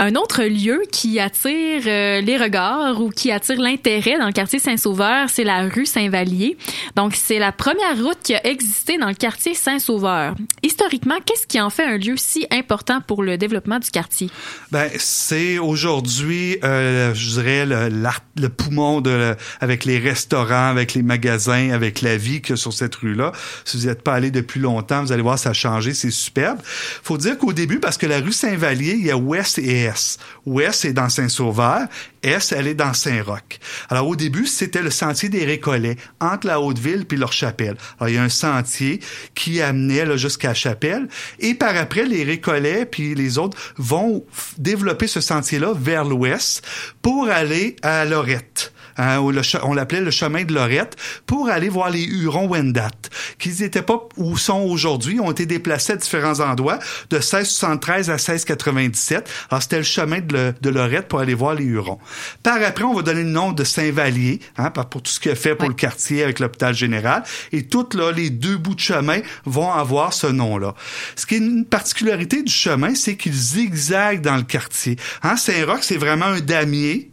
[0.00, 4.60] Un autre lieu qui attire euh, les regards ou qui attire l'intérêt dans le quartier
[4.60, 6.56] Saint-Sauveur, c'est la rue Saint-Vallier.
[6.94, 10.36] Donc, c'est la première route qui a existé dans le quartier Saint-Sauveur.
[10.62, 14.30] Historiquement, qu'est-ce qui en fait un lieu si important pour le développement du quartier?
[14.70, 21.70] Ben, c'est aujourd'hui, euh, je dirais, le, poumon de, avec les restaurants, avec les magasins.
[21.70, 23.32] avec la vie a sur cette rue-là.
[23.64, 26.60] Si vous n'êtes pas allé depuis longtemps, vous allez voir, ça a changé, c'est superbe.
[26.62, 30.18] Faut dire qu'au début, parce que la rue Saint-Vallier, il y a Ouest et Est.
[30.46, 31.88] Ouest est dans Saint-Sauveur,
[32.22, 33.58] Est, elle est dans Saint-Roch.
[33.88, 37.76] Alors au début, c'était le sentier des Récollets, entre la Haute-Ville puis leur chapelle.
[37.98, 39.00] Alors il y a un sentier
[39.34, 44.24] qui amenait jusqu'à la chapelle, et par après, les Récollets puis les autres vont
[44.58, 46.66] développer ce sentier-là vers l'ouest
[47.02, 48.72] pour aller à Lorette.
[48.98, 52.90] Hein, le on l'appelait le chemin de Lorette, pour aller voir les Hurons-Wendat,
[53.38, 56.78] qui n'étaient pas où sont aujourd'hui, ont été déplacés à différents endroits,
[57.10, 59.28] de 1673 à 1697.
[59.50, 61.98] Alors, c'était le chemin de, le- de Lorette pour aller voir les Hurons.
[62.42, 65.34] Par après, on va donner le nom de Saint-Vallier, hein, pour tout ce qu'il a
[65.34, 67.22] fait pour le quartier avec l'hôpital général.
[67.52, 70.74] Et toutes là, les deux bouts de chemin vont avoir ce nom-là.
[71.16, 74.96] Ce qui est une particularité du chemin, c'est qu'il zigzague dans le quartier.
[75.22, 77.10] Hein, Saint-Roch, c'est vraiment un damier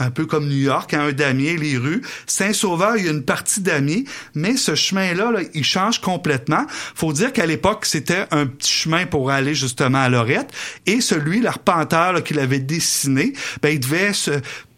[0.00, 2.02] un peu comme New York, hein, un damier, les rues.
[2.26, 6.66] Saint-Sauveur, il y a une partie damier, mais ce chemin-là, là, il change complètement.
[6.94, 10.50] Faut dire qu'à l'époque, c'était un petit chemin pour aller justement à Lorette,
[10.86, 13.32] et celui, l'arpenteur là, qui l'avait dessiné,
[13.62, 14.32] ben, il devait se,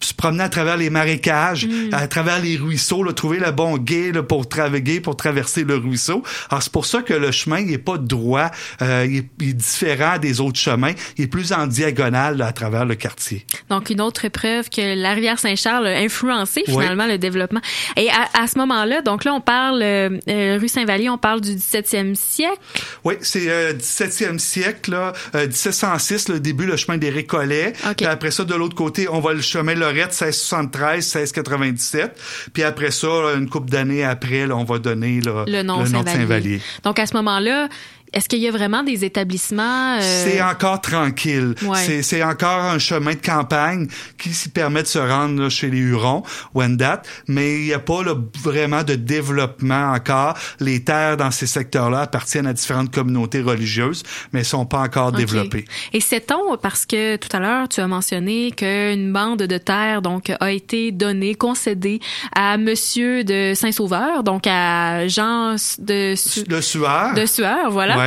[0.05, 4.11] se promener à travers les marécages, à travers les ruisseaux, là, trouver le bon gué
[4.11, 6.23] là, pour traverser, pour traverser le ruisseau.
[6.49, 8.49] Alors c'est pour ça que le chemin il est pas droit,
[8.81, 12.47] euh, il, est, il est différent des autres chemins, il est plus en diagonale là,
[12.47, 13.45] à travers le quartier.
[13.69, 16.73] Donc, une autre preuve que la rivière Saint-Charles a influencé Oui.
[16.73, 17.61] finalement le développement.
[17.97, 21.41] Et à, à ce moment-là, donc là, on parle, euh, euh, rue Saint-Vallier, on parle
[21.41, 22.59] du 17e siècle.
[23.03, 27.73] Oui, c'est euh, 17e siècle, là, euh, 1706, le début, le chemin des Récollets.
[27.89, 27.95] OK.
[27.97, 32.21] Puis après ça, de l'autre côté, on va le chemin Lorette, 1673, 1697.
[32.53, 35.87] Puis après ça, une couple d'années après, là, on va donner là, Le nom de.
[35.87, 36.61] Saint-Vallier.
[36.83, 37.69] Donc, à ce moment-là,
[38.13, 39.95] est-ce qu'il y a vraiment des établissements?
[39.97, 41.55] euh, C'est encore tranquille.
[41.63, 41.77] Ouais.
[41.85, 45.69] C'est, c'est encore un chemin de campagne qui s'y permet de se rendre là, chez
[45.69, 46.23] les Hurons,
[46.53, 50.37] Wendat, mais il n'y a pas là, vraiment de développement encore.
[50.59, 55.11] Les terres dans ces secteurs-là appartiennent à différentes communautés religieuses, mais ne sont pas encore
[55.11, 55.65] développées.
[55.93, 60.31] Et sait-on, parce que tout à l'heure, tu as mentionné qu'une bande de terre donc
[60.39, 61.99] a été donnée, concédée
[62.35, 67.13] à Monsieur de Saint-Sauveur, donc à Jean de, Su- Le sueur.
[67.15, 67.97] de Sueur, voilà.
[67.97, 68.02] Ouais.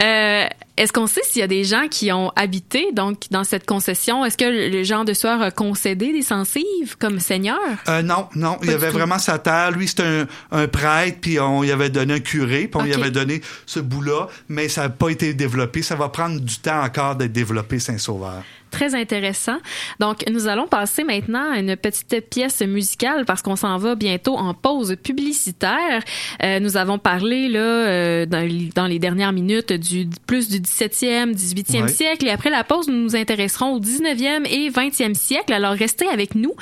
[0.00, 3.66] Euh, est-ce qu'on sait s'il y a des gens qui ont habité donc dans cette
[3.66, 4.24] concession?
[4.24, 7.58] Est-ce que le Jean de Sueur a concédé des sensives comme seigneur?
[7.88, 8.94] Euh, non, non, il y avait tout.
[8.98, 9.72] vraiment sa terre.
[9.72, 12.92] Lui, c'était un, un prêtre, puis on y avait donné un curé, puis on y
[12.94, 12.98] Ok.
[13.00, 15.82] avait donné ce bout-là, mais ça n'a pas été développé.
[15.82, 18.42] Ça va prendre du temps encore d'être développé, Saint-Sauveur.
[18.70, 19.58] Très intéressant.
[19.98, 24.36] Donc, nous allons passer maintenant à une petite pièce musicale parce qu'on s'en va bientôt
[24.38, 26.02] en pause publicitaire.
[26.44, 31.32] Euh, nous avons parlé là euh, dans, dans les dernières minutes du plus du 17e,
[31.34, 31.88] 18e Ouais.
[31.88, 35.52] siècle et après la pause, nous nous intéresserons au 19e et 20e siècle.
[35.52, 36.54] Alors, restez avec nous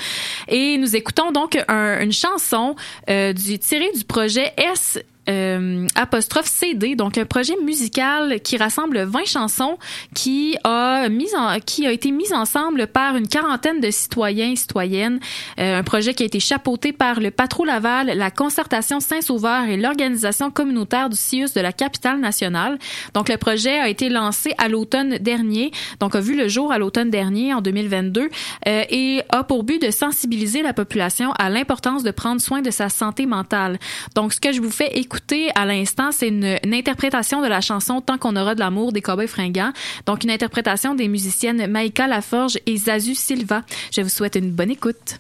[0.49, 2.75] et nous écoutons donc un- une chanson
[3.11, 9.03] euh, du tirée du projet S euh, apostrophe CD, donc un projet musical qui rassemble
[9.03, 9.79] 20 chansons
[10.14, 11.29] qui a mis
[11.67, 15.21] qui a été mis ensemble par une quarantaine de citoyens et citoyennes.
[15.59, 19.77] Euh, un projet qui a été chapeauté par le Patro Laval, la Concertation Saint-Sauveur et
[19.77, 22.79] l'organisation communautaire du CIUS de la capitale nationale.
[23.12, 26.79] Donc le projet a été lancé à l'automne dernier, donc a vu le jour à
[26.79, 28.29] l'automne dernier en 2022
[28.67, 32.71] euh, et a pour but de sensibiliser la population à l'importance de prendre soin de
[32.71, 33.79] sa santé mentale.
[34.14, 35.17] Donc ce que je vous fais écouter
[35.54, 39.02] à l'instant, c'est une, une interprétation de la chanson Tant qu'on aura de l'amour des
[39.02, 39.72] Cowboys fringants.
[40.07, 43.62] Donc une interprétation des musiciennes Maïka Laforge et Zazu Silva.
[43.92, 45.18] Je vous souhaite une bonne écoute.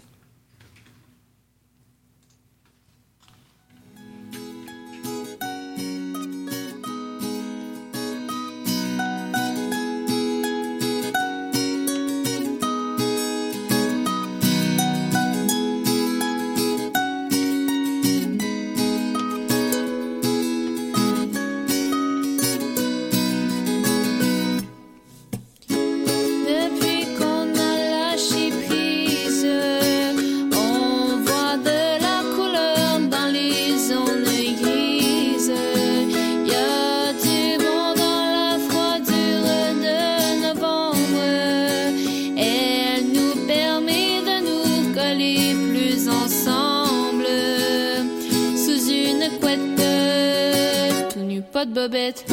[51.58, 52.24] Pas de bobette.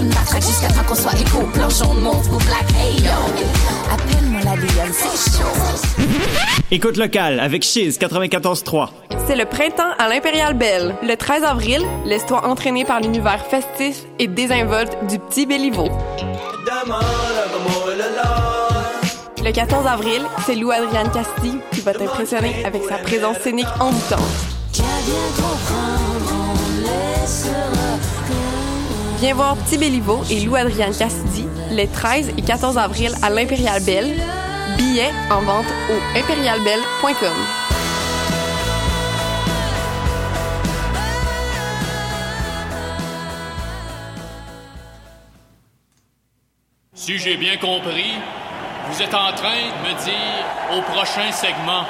[0.00, 1.46] De matraque jusqu'à temps qu'on soit égaux.
[1.52, 3.10] Plongeons, mauve ou black, hey yo.
[3.92, 5.44] Appelle-moi la lionne, c'est chaud.
[6.70, 8.88] Écoute locale avec Chiz 94.3.
[9.26, 10.96] C'est le printemps à l'Impérial Belle.
[11.02, 15.88] Le 13 avril, laisse-toi entraîner par l'univers festif et désinvolte du petit Béliveau.
[19.44, 24.20] Le 14 avril, c'est Lou Adrienne Casti qui va t'impressionner avec sa présence scénique envoûtante.
[29.18, 33.82] Viens voir Petit Béliveau et Lou Adrienne Cassidy les 13 et 14 avril à l'Impérial
[33.82, 34.20] Belle.
[34.76, 37.32] Billets en vente au impérialbelle.com.
[46.94, 48.14] Si j'ai bien compris,
[48.88, 51.84] vous êtes en train de me dire au prochain segment.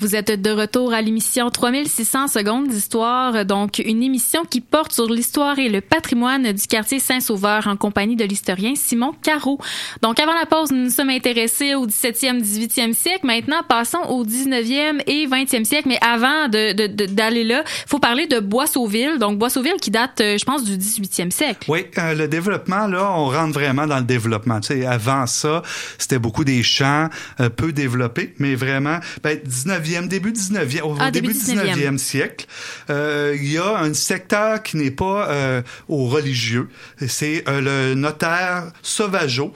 [0.00, 5.06] Vous êtes de retour à l'émission 3600 secondes d'histoire, donc une émission qui porte sur
[5.06, 9.58] l'histoire et le patrimoine du quartier Saint-Sauveur en compagnie de l'historien Simon Caro.
[10.02, 13.26] Donc avant la pause, nous nous sommes intéressés au 17e, 18e siècle.
[13.26, 15.88] Maintenant, passons au 19e et 20e siècle.
[15.88, 19.18] Mais avant de, de- de- d'aller là, faut parler de Boisseauville.
[19.18, 21.66] Donc Boisseauville qui date, euh, je pense, du 18e siècle.
[21.68, 24.60] Oui, euh, le développement, là, on rentre vraiment dans le développement.
[24.60, 25.62] Tu sais, avant ça,
[25.98, 27.08] c'était beaucoup des champs
[27.40, 31.98] euh, peu développés, mais vraiment, ben, 19e, début 19e, au, Ah, début début 19e, 19e.
[31.98, 32.46] siècle,
[32.90, 36.68] euh, il y a un secteur qui n'est pas euh, aux religieux.
[37.06, 39.52] C'est euh, le notaire Sauvageau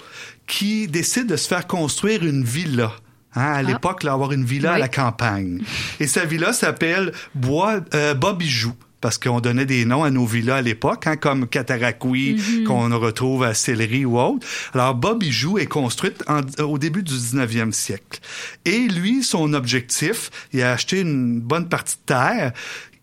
[0.47, 2.93] qui décide de se faire construire une villa.
[3.35, 5.63] Hein, à l'époque, là, avoir une villa à la campagne.
[6.01, 10.57] Et sa villa s'appelle Bois euh, Bobijou parce qu'on donnait des noms à nos villas
[10.57, 12.65] à l'époque, hein, comme Cataraqui, Mhm.
[12.65, 14.47] qu'on retrouve à Sillery ou autre.
[14.73, 18.21] Alors, Bobijou est construite en- au début du 19e siècle.
[18.65, 22.53] Et lui, son objectif, il a acheté une bonne partie de terre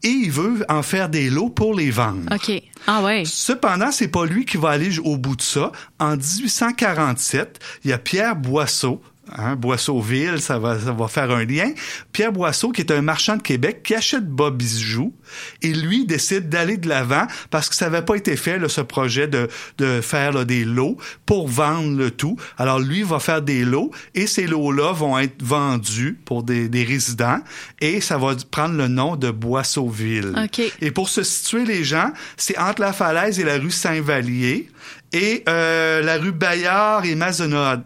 [0.01, 2.33] et il veut en faire des lots pour les vendre.
[2.33, 2.51] OK.
[2.87, 3.23] Ah ouais.
[3.25, 5.71] Cependant, c'est pas lui qui va aller au bout de ça.
[5.99, 9.01] En 1847, il y a Pierre Boisseau,
[9.37, 11.71] hein, Boisseauville, ça va, ça va faire un lien.
[12.11, 15.13] Pierre Boisseau, qui est un marchand de Québec, qui achète Bob Bijou,
[15.61, 18.81] et lui décide d'aller de l'avant parce que ça n'avait pas été fait, là, ce
[18.81, 22.35] projet de, de faire là, des lots pour vendre le tout.
[22.57, 26.83] Alors, lui va faire des lots, et ces lots-là vont être vendus pour des, des
[26.83, 27.39] résidents,
[27.81, 30.33] et ça va prendre le nom de Boisseauville.
[30.43, 30.61] OK.
[30.81, 34.69] Et pour se situer les gens, c'est entre la falaise et la rue Saint-Vallier
[35.13, 37.83] et euh, la rue Bayard et Mazenod.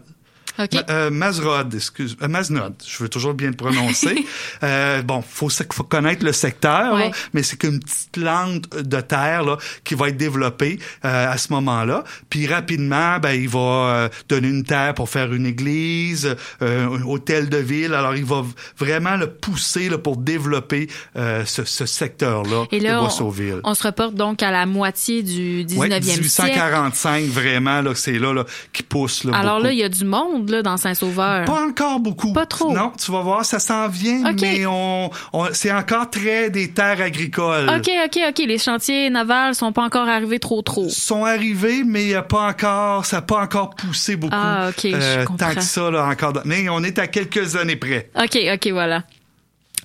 [0.58, 0.72] OK.
[0.74, 4.24] Ma- euh, Mazrod, excuse, euh, Mazenod, je veux toujours bien le prononcer.
[4.62, 7.10] euh, bon, faut, faut connaître le secteur, là, Ouais.
[7.32, 11.52] mais c'est qu'une petite langue de terre là, qui va être développée euh, à ce
[11.52, 12.04] moment-là.
[12.30, 17.02] Puis rapidement, ben, il va euh, donner une terre pour faire une église, euh, un
[17.02, 17.92] hôtel de ville.
[17.94, 18.44] Alors, il va
[18.78, 23.60] vraiment le pousser là, pour développer euh, ce, ce secteur-là Et de là, Boisseauville.
[23.64, 26.04] on, on se reporte donc à la moitié du 19e Ouais, siècle.
[26.06, 29.24] 1845, vraiment, là, c'est là, là qui pousse.
[29.24, 29.64] Là, Alors beaucoup.
[29.66, 31.44] là, il y a du monde là, dans Saint-Sauveur.
[31.44, 32.32] Pas encore beaucoup.
[32.32, 32.72] Pas trop.
[32.72, 37.00] Non, tu vas voir, ça s'en vient, mais on, on- c'est encore très des terres
[37.00, 37.68] agricoles.
[37.68, 38.38] OK, OK, OK.
[38.46, 40.88] Les chantiers navals sont pas encore arrivés trop trop.
[40.88, 44.34] sont arrivés, mais il y a pas encore, ça n'a pas encore poussé beaucoup.
[44.36, 45.48] Ah, OK, je euh, comprends.
[45.48, 46.32] tant que ça, là, encore.
[46.44, 48.10] Mais on est à quelques années près.
[48.16, 49.04] OK, OK, voilà.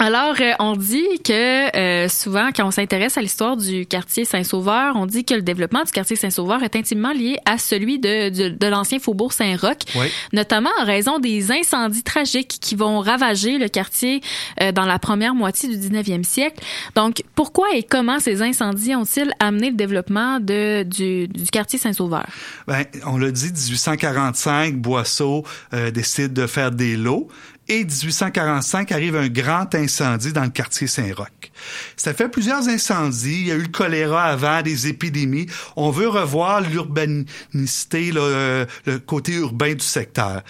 [0.01, 4.95] Alors, euh, on dit que euh, souvent, quand on s'intéresse à l'histoire du quartier Saint-Sauveur,
[4.95, 8.47] on dit que le développement du quartier Saint-Sauveur est intimement lié à celui de, de,
[8.47, 10.07] de l'ancien faubourg Saint-Roch, Oui.
[10.31, 14.21] notamment en raison des incendies tragiques qui vont ravager le quartier
[14.61, 16.63] euh, dans la première moitié du 19e siècle.
[16.95, 22.25] Donc, pourquoi et comment ces incendies ont-ils amené le développement de, du, du quartier Saint-Sauveur?
[22.67, 25.43] Ben, on l'a dit, 1845, Boisseau
[25.73, 27.27] euh, décide de faire des lots.
[27.71, 31.51] Et 1845 arrive un grand incendie dans le quartier Saint-Roch.
[31.95, 33.41] Ça fait plusieurs incendies.
[33.41, 35.45] Il y a eu le choléra avant, des épidémies.
[35.75, 40.41] On veut revoir l'urbanicité, là, euh, le côté urbain du secteur.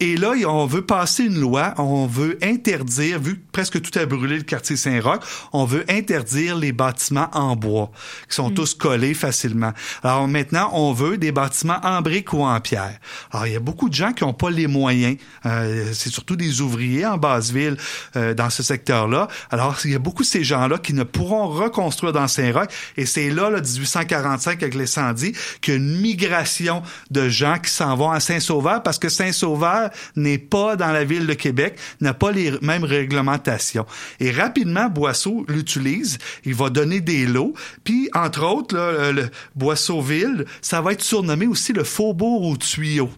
[0.00, 4.04] Et là, on veut passer une loi, on veut interdire, vu que presque tout a
[4.06, 5.20] brûlé le quartier Saint-Roch,
[5.52, 7.92] on veut interdire les bâtiments en bois,
[8.28, 9.72] qui sont tous collés facilement.
[10.02, 12.98] Alors maintenant, on veut des bâtiments en briques ou en pierre.
[13.30, 15.16] Alors, il y a beaucoup de gens qui n'ont pas les moyens.
[15.46, 17.76] Euh, c'est surtout des ouvriers en basse ville
[18.16, 19.28] euh, dans ce secteur-là.
[19.50, 22.68] Alors, il y a beaucoup de ces gens-là qui ne pourront reconstruire dans Saint-Roch.
[22.96, 26.82] Et c'est là, là, 1845, avec l'incendie, qu'il y a une migration
[27.12, 31.26] de gens qui s'en vont à Saint-Sauveur parce que Saint-Sauveur n'est pas dans la ville
[31.26, 33.86] de Québec, n'a pas les mêmes réglementations.
[34.20, 36.18] Et rapidement, Boisseau l'utilise.
[36.44, 37.54] Il va donner des lots.
[37.84, 38.76] Puis, entre autres,
[39.12, 43.10] le Boisseauville, ça va être surnommé aussi le faubourg aux tuyaux.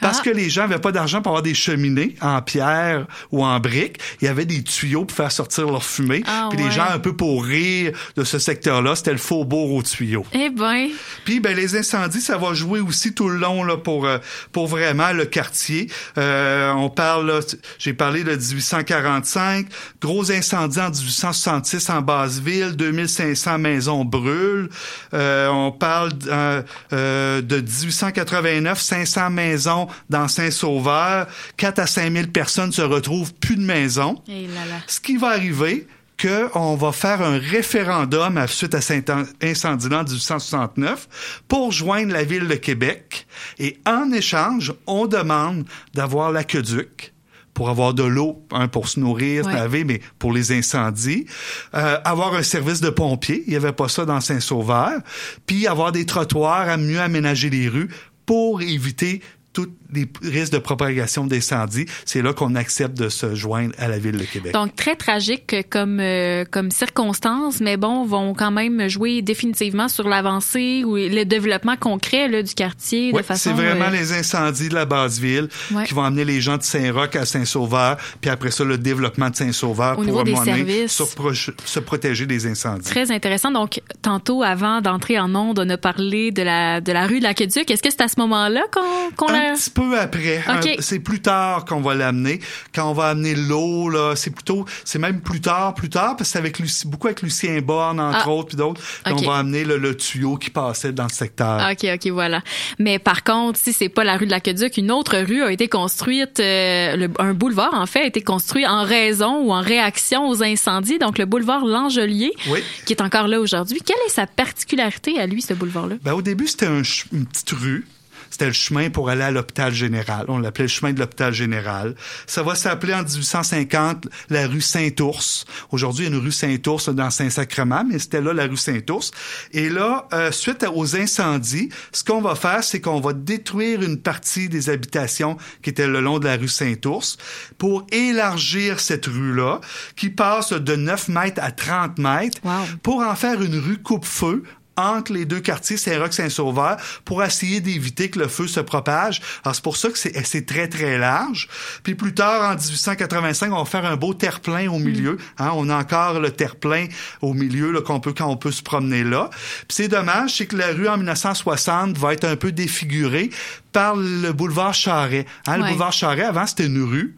[0.00, 0.22] Parce Ah.
[0.24, 3.98] que les gens n'avaient pas d'argent pour avoir des cheminées en pierre ou en briques.
[4.20, 6.22] Il y avait des tuyaux pour faire sortir leur fumée.
[6.26, 9.82] Ah, Puis les gens, un peu pour rire de ce secteur-là, c'était le faubourg aux
[9.82, 10.24] tuyaux.
[10.32, 10.88] Eh ben,
[11.24, 14.18] Puis ben les incendies, ça va jouer aussi tout le long là pour euh,
[14.52, 15.90] pour vraiment le quartier.
[16.18, 17.40] Euh, on parle,
[17.78, 19.66] j'ai parlé de 1845,
[20.00, 24.68] gros incendie en 1866 en Basse-Ville, 2500 maisons brûlent.
[25.12, 26.62] Euh, on parle euh,
[26.92, 29.63] euh, de 1889, 500 maisons
[30.10, 34.22] dans Saint-Sauveur, 4 à 5 000 personnes se retrouvent plus de maison.
[34.28, 34.34] là
[34.68, 34.76] là.
[34.86, 35.86] Ce qui va arriver,
[36.16, 41.72] que on va faire un référendum à- suite à cet in- incendie-là en 1869 pour
[41.72, 43.26] joindre la ville de Québec.
[43.58, 47.12] Et en échange, on demande d'avoir l'aqueduc
[47.52, 49.54] pour avoir de l'eau, hein, pour se nourrir, Ouais.
[49.54, 51.26] laver, mais pour les incendies.
[51.74, 55.00] Euh, avoir un service de pompiers, il n'y avait pas ça dans Saint-Sauveur.
[55.46, 57.88] Puis avoir des trottoirs, à mieux aménager les rues
[58.26, 59.20] pour éviter
[59.54, 61.86] tous les risques de propagation d'incendie.
[62.04, 64.52] C'est là qu'on accepte de se joindre à la ville de Québec.
[64.52, 70.08] Donc très tragique comme euh, comme circonstance, mais bon, vont quand même jouer définitivement sur
[70.08, 73.50] l'avancée ou le développement concret là, du quartier de façon.
[73.50, 75.84] c'est vraiment euh, les incendies de la basse ville Ouais.
[75.84, 79.36] qui vont amener les gens de Saint-Roch à Saint-Sauveur, puis après ça le développement de
[79.36, 80.92] Saint-Sauveur Au pour des services.
[80.92, 82.88] se, pro- se protéger des incendies.
[82.88, 83.50] Très intéressant.
[83.50, 87.24] Donc, tantôt, avant d'entrer en onde, on a parlé de la, de la rue de
[87.24, 87.70] l'Aqueduc.
[87.70, 88.80] Est-ce que c'est à ce moment-là qu'on
[89.16, 90.42] qu'on un petit peu après.
[90.80, 92.40] C'est plus tard qu'on va l'amener.
[92.74, 96.28] Quand on va amener l'eau, là, c'est plutôt, c'est même plus tard, plus tard, parce
[96.30, 98.30] que c'est avec Lucie, beaucoup avec Lucien Borne, entre Ah.
[98.30, 101.60] autres, puis d'autres, qu'on va amener le, le tuyau qui passait dans le secteur.
[101.70, 102.42] OK, OK, voilà.
[102.78, 105.68] Mais par contre, si c'est pas la rue de l'Aqueduc, une autre rue a été
[105.68, 110.28] construite, euh, le- un boulevard, en fait, a été construit en raison ou en réaction
[110.28, 110.98] aux incendies.
[110.98, 112.60] Donc, le boulevard Langelier, Oui.
[112.86, 113.80] qui est encore là aujourd'hui.
[113.84, 115.96] Quelle est sa particularité à lui, ce boulevard-là?
[116.02, 116.82] Ben, au début, c'était un
[117.12, 117.86] une petite rue.
[118.34, 120.24] C'était le chemin pour aller à l'hôpital général.
[120.26, 121.94] On l'appelait le chemin de l'hôpital général.
[122.26, 125.44] Ça va s'appeler en 1850 la rue Saint-Ours.
[125.70, 129.12] Aujourd'hui, il y a une rue Saint-Ours dans Saint-Sacrement, mais c'était là la rue Saint-Ours.
[129.52, 134.00] Et là, euh, suite aux incendies, ce qu'on va faire, c'est qu'on va détruire une
[134.00, 137.18] partie des habitations qui étaient le long de la rue Saint-Ours
[137.56, 139.60] pour élargir cette rue-là,
[139.94, 142.40] qui passe de 9 mètres à 30 mètres,
[142.82, 144.42] pour en faire une rue coupe-feu
[144.76, 149.20] entre les deux quartiers Saint-Roch-Saint-Sauveur pour essayer d'éviter que le feu se propage.
[149.44, 151.48] Alors, c'est pour ça que c'est c'est très, très large.
[151.82, 155.18] Puis plus tard, en 1885, on va faire un beau terre-plein au milieu.
[155.38, 156.86] Hein, on a encore le terre-plein
[157.20, 159.30] au milieu là, qu'on peut quand on peut se promener là.
[159.32, 163.30] Puis c'est dommage, c'est que la rue en 1960 va être un peu défigurée
[163.72, 165.26] par le boulevard Charret.
[165.46, 167.16] Hein, Le boulevard Charret, avant, c'était une rue.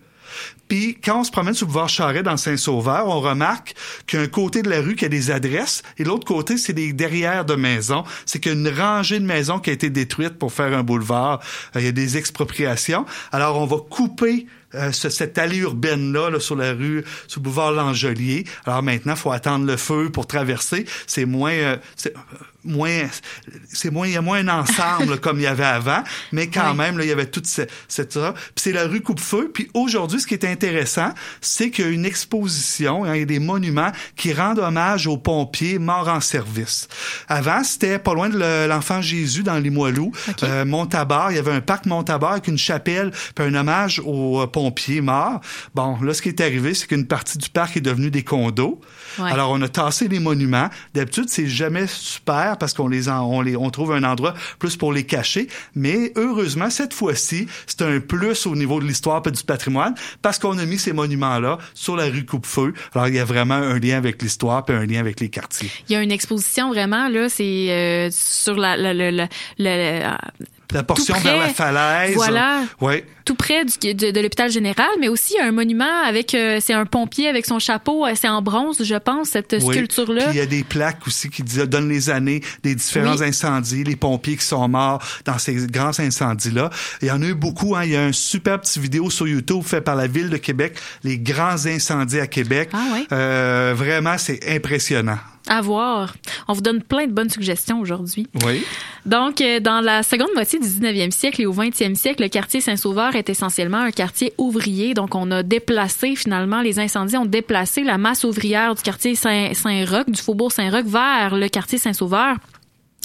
[0.68, 3.74] Puis quand on se promène sur le boulevard Charret dans Saint-Sauveur, on remarque
[4.06, 7.44] qu'un côté de la rue qui a des adresses et l'autre côté c'est des derrières
[7.44, 8.04] de maisons.
[8.24, 10.82] C'est qu'il y a une rangée de maisons qui a été détruite pour faire un
[10.82, 11.40] boulevard.
[11.74, 13.06] Euh, Il y a des expropriations.
[13.32, 14.46] Alors on va couper
[14.76, 18.44] euh, ce- cette allée urbaine là, là, sur la rue, sur le boulevard Langelier.
[18.66, 20.86] Alors maintenant, il faut attendre le feu pour traverser.
[21.06, 22.20] C'est moins, euh, c'est, euh,
[22.64, 23.02] moins,
[23.72, 26.02] c'est moins, il y a moins un ensemble là, comme il y avait avant,
[26.32, 28.32] mais quand même là, il y avait toute ce- cette ça.
[28.34, 29.50] Puis c'est la rue Coupe-Feu.
[29.54, 33.22] Puis aujourd'hui, ce qui est intéressant, c'est qu'il y a une exposition, hein, il y
[33.22, 36.88] a des monuments qui rendent hommage aux pompiers morts en service.
[37.28, 40.12] Avant, c'était pas loin de le- l'enfant Jésus dans Limoilou,
[40.42, 41.30] euh, Montabar.
[41.30, 45.00] Il y avait un parc Montabar avec une chapelle, puis un hommage aux pompiers pompiers
[45.00, 45.40] morts.
[45.74, 48.80] Bon, là, ce qui est arrivé, c'est qu'une partie du parc est devenue des condos.
[49.18, 49.30] Ouais.
[49.30, 50.68] Alors, on a tassé les monuments.
[50.94, 54.76] D'habitude, c'est jamais super parce qu'on les, en- on les, on trouve un endroit plus
[54.76, 55.46] pour les cacher.
[55.74, 60.38] Mais heureusement, cette fois-ci, c'est un plus au niveau de l'histoire et du patrimoine parce
[60.38, 62.74] qu'on a mis ces monuments-là sur la rue Coupe-Feu.
[62.94, 65.70] Alors, il y a vraiment un lien avec l'histoire et un lien avec les quartiers.
[65.88, 69.10] Il y a une exposition vraiment, là, c'est euh, sur la, la, la,
[69.58, 70.18] la-
[70.72, 71.30] la- portion Tout près.
[71.32, 72.14] vers la falaise.
[72.14, 72.62] Voilà.
[72.80, 73.02] Oui.
[73.24, 76.86] tout près du, de, de l'hôpital général, mais aussi un monument avec, euh, c'est un
[76.86, 79.74] pompier avec son chapeau, euh, c'est en bronze, je pense, cette Oui.
[79.74, 80.26] sculpture-là.
[80.28, 83.26] Puis il y a des plaques aussi qui disent- donnent les années des différents Oui.
[83.28, 86.70] incendies, les pompiers qui sont morts dans ces grands incendies-là.
[87.02, 87.74] Il y en a eu beaucoup.
[87.74, 87.82] Hein.
[87.84, 90.76] Il y a un super petit vidéo sur YouTube fait par la ville de Québec,
[91.02, 92.68] les grands incendies à Québec.
[92.72, 92.78] Ah.
[93.12, 95.18] Euh, vraiment, c'est impressionnant.
[95.48, 96.14] À voir.
[96.48, 98.26] On vous donne plein de bonnes suggestions aujourd'hui.
[98.44, 98.64] Oui.
[99.04, 102.60] Donc, euh, dans la seconde moitié du 19e siècle et au 20e siècle, le quartier
[102.60, 104.94] Saint-Sauveur est essentiellement un quartier ouvrier.
[104.94, 109.54] Donc, on a déplacé finalement, les incendies ont déplacé la masse ouvrière du quartier Saint-
[109.54, 112.36] Saint-Roch, du faubourg Saint-Roch, vers le quartier Saint-Sauveur.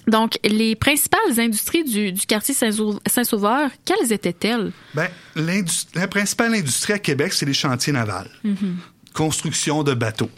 [0.07, 4.71] Donc, les principales industries du, du quartier Saint-Sau- Saint-Sauveur, quelles étaient-elles?
[5.35, 8.29] L'indus- la principale industrie à Québec, c'est les chantiers navals.
[8.43, 8.77] Mhm.
[9.13, 10.29] construction de bateaux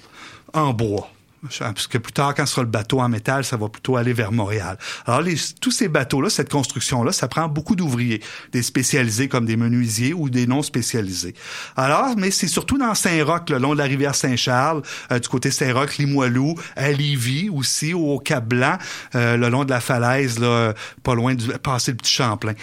[0.54, 1.13] en bois.
[1.60, 4.32] Parce que plus tard, quand sera le bateau en métal, ça va plutôt aller vers
[4.32, 4.78] Montréal.
[5.06, 5.22] Alors,
[5.60, 8.22] tous ces bateaux-là, cette construction-là, ça prend beaucoup d'ouvriers,
[8.54, 11.36] des spécialisés comme des menuisiers ou des non spécialisés.
[11.76, 15.52] Alors, mais c'est surtout dans Saint-Roch, le long de la rivière Saint-Charles, euh, du côté
[15.52, 18.78] Saint-Roch, Limoilou, à Lévis aussi, au Cap-Blanc,
[19.16, 20.74] euh, le long de la falaise, là,
[21.04, 22.54] pas loin du passer le petit Champlain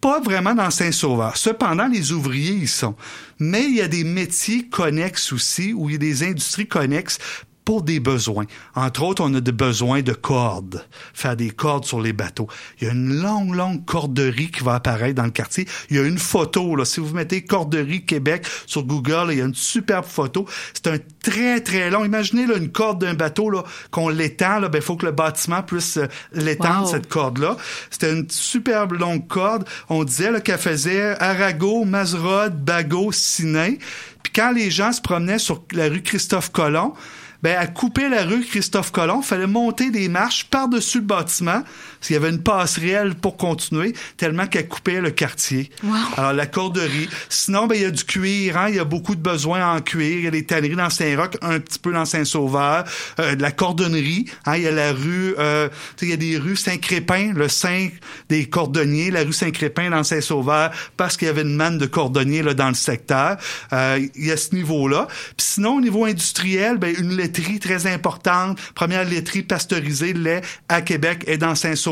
[0.00, 1.36] pas vraiment dans Saint-Sauveur.
[1.36, 2.96] Cependant, les ouvriers y sont.
[3.38, 7.18] Mais il y a des métiers connexes aussi, où il y a des industries connexes
[7.64, 8.46] pour des besoins.
[8.74, 10.84] Entre autres, on a des besoins de cordes,
[11.14, 12.48] faire des cordes sur les bateaux.
[12.80, 15.66] Il y a une longue, longue corderie qui va apparaître dans le quartier.
[15.90, 16.84] Il y a une photo, là.
[16.84, 20.46] Si vous mettez corderie Québec sur Google, là, il y a une superbe photo.
[20.74, 22.04] C'est un très, très long.
[22.04, 25.12] Imaginez, là, une corde d'un bateau, là, qu'on l'étend, là, ben, il faut que le
[25.12, 26.90] bâtiment puisse euh, l'étendre, Wow.
[26.90, 27.56] cette corde-là.
[27.90, 29.64] C'était une superbe longue corde.
[29.88, 33.74] On disait qu'elle faisait Arago, Mazerod, Bagot, Sinain.
[34.22, 36.94] Puis quand les gens se promenaient sur la rue Christophe-Colomb,
[37.42, 41.62] ben, à couper la rue Christophe-Colomb, fallait monter des marches par-dessus le bâtiment,
[42.00, 45.70] parce qu'il y avait une passerelle pour continuer, tellement qu'elle coupait le quartier.
[46.16, 47.10] Alors, la corderie.
[47.28, 49.82] Sinon, ben, il y a du cuir, hein, il y a beaucoup de besoins en
[49.82, 50.16] cuir.
[50.16, 52.84] Il y a des tanneries dans Saint-Roch, un petit peu dans Saint-Sauveur,
[53.18, 56.12] euh, de la cordonnerie, hein, il y a la rue, euh, tu sais, il y
[56.14, 57.88] a des rues Saint-Crépin, le Saint
[58.30, 62.42] des cordonniers, la rue Saint-Crépin dans Saint-Sauveur, parce qu'il y avait une manne de cordonniers,
[62.42, 63.36] là, dans le secteur.
[63.74, 65.06] Euh, il y a ce niveau-là.
[65.36, 70.40] Puis sinon, au niveau industriel, ben, une laiterie très importante, première laiterie pasteurisée de lait
[70.70, 71.89] à Québec et dans Saint-Sauveur,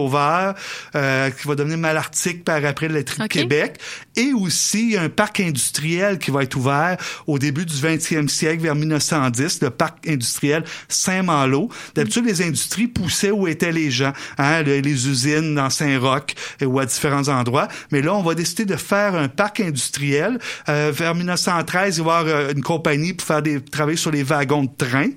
[0.94, 3.28] euh, qui va devenir Malartic par après la laiterie OK.
[3.28, 3.78] de Québec.
[4.16, 6.96] Et aussi, il y a un parc industriel qui va être ouvert
[7.26, 11.68] au début du 20e siècle, vers 1910, le parc industriel Saint-Malo.
[11.94, 16.34] D'habitude, les industries poussaient où étaient les gens, hein, le- les usines dans Saint-Roch
[16.64, 17.68] ou à différents endroits.
[17.92, 20.38] Mais là, on va décider de faire un parc industriel.
[20.68, 24.10] Euh, vers 1913, il va y avoir euh, une compagnie pour faire des travailler sur
[24.10, 25.08] les wagons de train.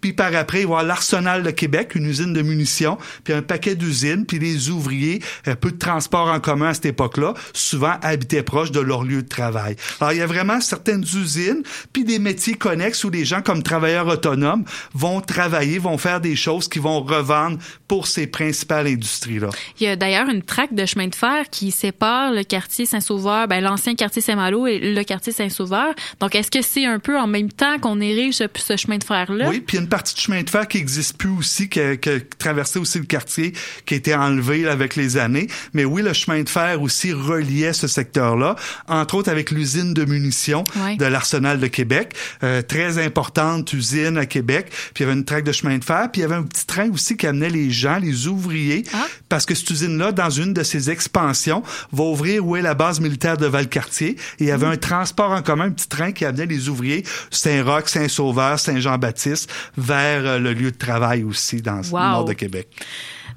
[0.00, 3.32] Puis par après, il va y avoir l'Arsenal de Québec, une usine de munitions, puis
[3.32, 7.34] un paquet d'usines, puis les ouvriers, un peu de transport en commun à cette époque-là,
[7.52, 9.76] souvent habitaient proche de leur lieu de travail.
[10.00, 11.62] Alors, il y a vraiment certaines usines,
[11.92, 14.64] puis des métiers connexes où les gens, comme travailleurs autonomes,
[14.94, 19.48] vont travailler, vont faire des choses qu'ils vont revendre pour ces principales industries-là.
[19.80, 23.48] Il y a d'ailleurs une traque de chemin de fer qui sépare le quartier Saint-Sauveur,
[23.48, 25.94] ben, l'ancien quartier Saint-Malo et le quartier Saint-Sauveur.
[26.20, 29.04] Donc, est-ce que c'est un peu en même temps qu'on érige ce, ce chemin de
[29.04, 29.48] fer-là?
[29.48, 31.68] Oui, puis il y a une partie de chemin de fer qui existe plus aussi,
[31.68, 33.52] qui, a- qui a traversé aussi le quartier,
[33.86, 35.48] qui a été enlevé là, avec les années.
[35.74, 38.56] Mais oui, le chemin de fer aussi reliait ce secteur-là,
[38.88, 40.96] entre autres avec l'usine de munitions Ouais.
[40.96, 44.66] de l'Arsenal de Québec, euh, très importante usine à Québec.
[44.94, 46.42] Puis il y avait une traque de chemin de fer, puis il y avait un
[46.42, 48.84] petit train aussi qui amenait les gens, les ouvriers,
[49.28, 53.00] parce que cette usine-là, dans une de ses expansions, va ouvrir où est la base
[53.00, 54.10] militaire de Valcartier.
[54.10, 57.04] Et il y avait un transport en commun, un petit train qui amenait les ouvriers
[57.30, 61.98] Saint-Roch, Saint-Sauveur, Saint-Jean-Baptiste vers euh, le lieu de travail aussi dans Wow.
[61.98, 62.68] le nord de Québec.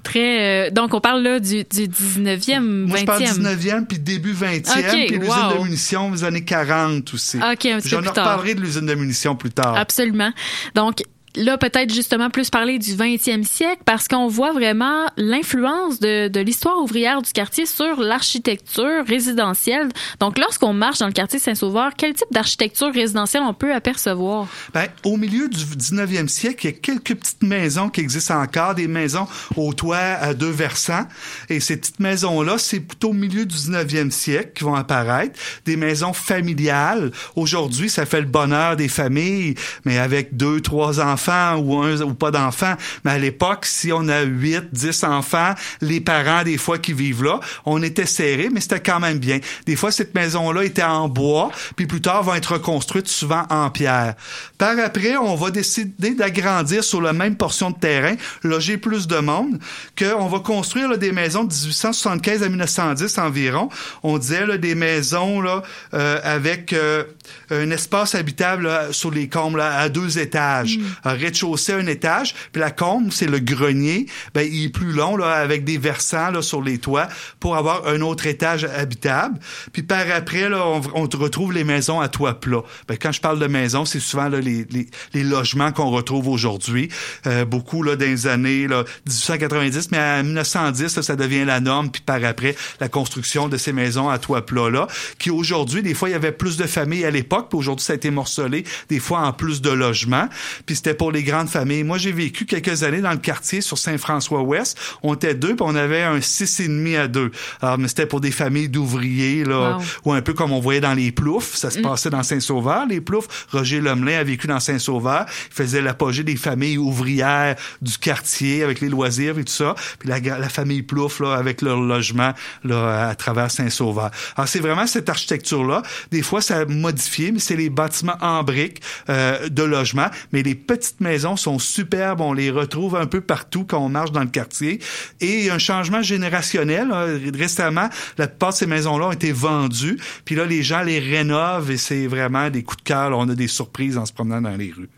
[0.03, 2.59] Très, euh, donc, on parle là du, du 19e, 20e.
[2.88, 5.57] Moi, je parle 19e puis début 20e, Ok, puis l'usine wow.
[5.59, 7.38] de munitions des années 40 aussi.
[7.38, 8.26] Ok, un petit peu J'en plus tard.
[8.26, 9.76] reparlerai de l'usine de munitions plus tard.
[9.76, 10.32] Absolument.
[10.74, 11.03] Donc,
[11.36, 16.40] là, peut-être justement plus parler du 20e siècle parce qu'on voit vraiment l'influence de, de
[16.40, 19.90] l'histoire ouvrière du quartier sur l'architecture résidentielle.
[20.20, 24.48] Donc, lorsqu'on marche dans le quartier Saint-Sauveur, quel type d'architecture résidentielle on peut apercevoir?
[24.74, 28.76] Ben, au milieu du 19e siècle, il y a quelques petites maisons qui existent encore,
[28.76, 31.06] des maisons au toit à deux versants.
[31.50, 35.40] Et ces petites maisons-là, c'est plutôt au milieu du 19e siècle qui vont apparaître.
[35.66, 37.12] Des maisons familiales.
[37.36, 39.56] Aujourd'hui, ça fait le bonheur des familles,
[39.86, 42.76] mais avec deux, trois enfants ou un ou pas d'enfants.
[43.04, 47.24] Mais à l'époque, si on a huit, dix enfants, les parents, des fois, qui vivent
[47.24, 49.40] là, on était serré, mais c'était quand même bien.
[49.66, 53.70] Des fois, cette maison-là était en bois, puis plus tard, va être reconstruite souvent en
[53.70, 54.16] pierre.
[54.58, 59.18] Par après, on va décider d'agrandir sur la même portion de terrain, loger plus de
[59.18, 59.60] monde,
[59.98, 63.70] qu'on va construire là, des maisons de 1875 à 1910 environ.
[64.04, 65.64] On disait là, des maisons là,
[65.94, 67.04] euh, avec euh,
[67.50, 70.80] un espace habitable là, sur les combles là, à deux étages.
[71.12, 72.34] Un rez-de-chaussée, un étage.
[72.51, 74.05] Puis la combe, c'est le grenier.
[74.34, 77.07] Ben, il est plus long là, avec des versants là, sur les toits
[77.39, 79.39] pour avoir un autre étage habitable.
[79.74, 82.62] Puis par après, là, on, on retrouve les maisons à toit plat.
[82.88, 86.28] Ben, quand je parle de maisons, c'est souvent là, les, les, les logements qu'on retrouve
[86.28, 86.89] aujourd'hui.
[87.28, 91.59] Euh, beaucoup là, dans les années là, 1890, mais en 1910, là, ça devient la
[91.59, 91.91] norme.
[91.91, 94.88] Puis par après, la construction de ces maisons à toit plat-là,
[95.20, 97.93] qui aujourd'hui, des fois, il y avait plus de familles à l'époque, puis aujourd'hui, ça
[97.93, 100.28] a été morcelé, des fois en plus de logements.
[100.66, 101.84] Puis c'était pour les grandes familles.
[101.84, 104.78] Moi, j'ai vécu quelques années dans le quartier sur Saint-François-Ouest.
[105.02, 107.32] On était deux, puis on avait un six et demi à deux.
[107.60, 109.84] Alors, mais c'était pour des familles d'ouvriers, là, Wow.
[110.06, 111.56] ou un peu comme on voyait dans les Ploufs.
[111.56, 111.82] Ça se Mm.
[111.82, 113.47] passait dans Saint-Sauveur, les Ploufs.
[113.52, 115.26] Roger Lemelin a vécu dans Saint-Sauveur.
[115.49, 119.74] Il faisait l'apogée des familles ouvrières du quartier avec les loisirs et tout ça.
[119.97, 122.34] Puis la, la famille Plouf, là, avec leur logement,
[122.64, 124.12] là, à travers Saint-Sauveur.
[124.38, 125.82] Alors, c'est vraiment cette architecture-là.
[126.12, 130.08] Des fois, ça a modifié, mais c'est les bâtiments en briques euh, de logement.
[130.32, 130.54] Mais les
[131.00, 132.22] maisons sont superbes.
[132.22, 134.80] On les retrouve un peu partout quand on marche dans le quartier.
[135.20, 136.88] Et un changement générationnel.
[136.89, 137.06] là.
[137.34, 139.98] Récemment, la plupart de ces maisons-là ont été vendues.
[140.26, 143.18] Puis là, les gens les rénovent et c'est vraiment des coups de cœur.
[143.18, 144.89] On a des surprises en se promenant dans les rues.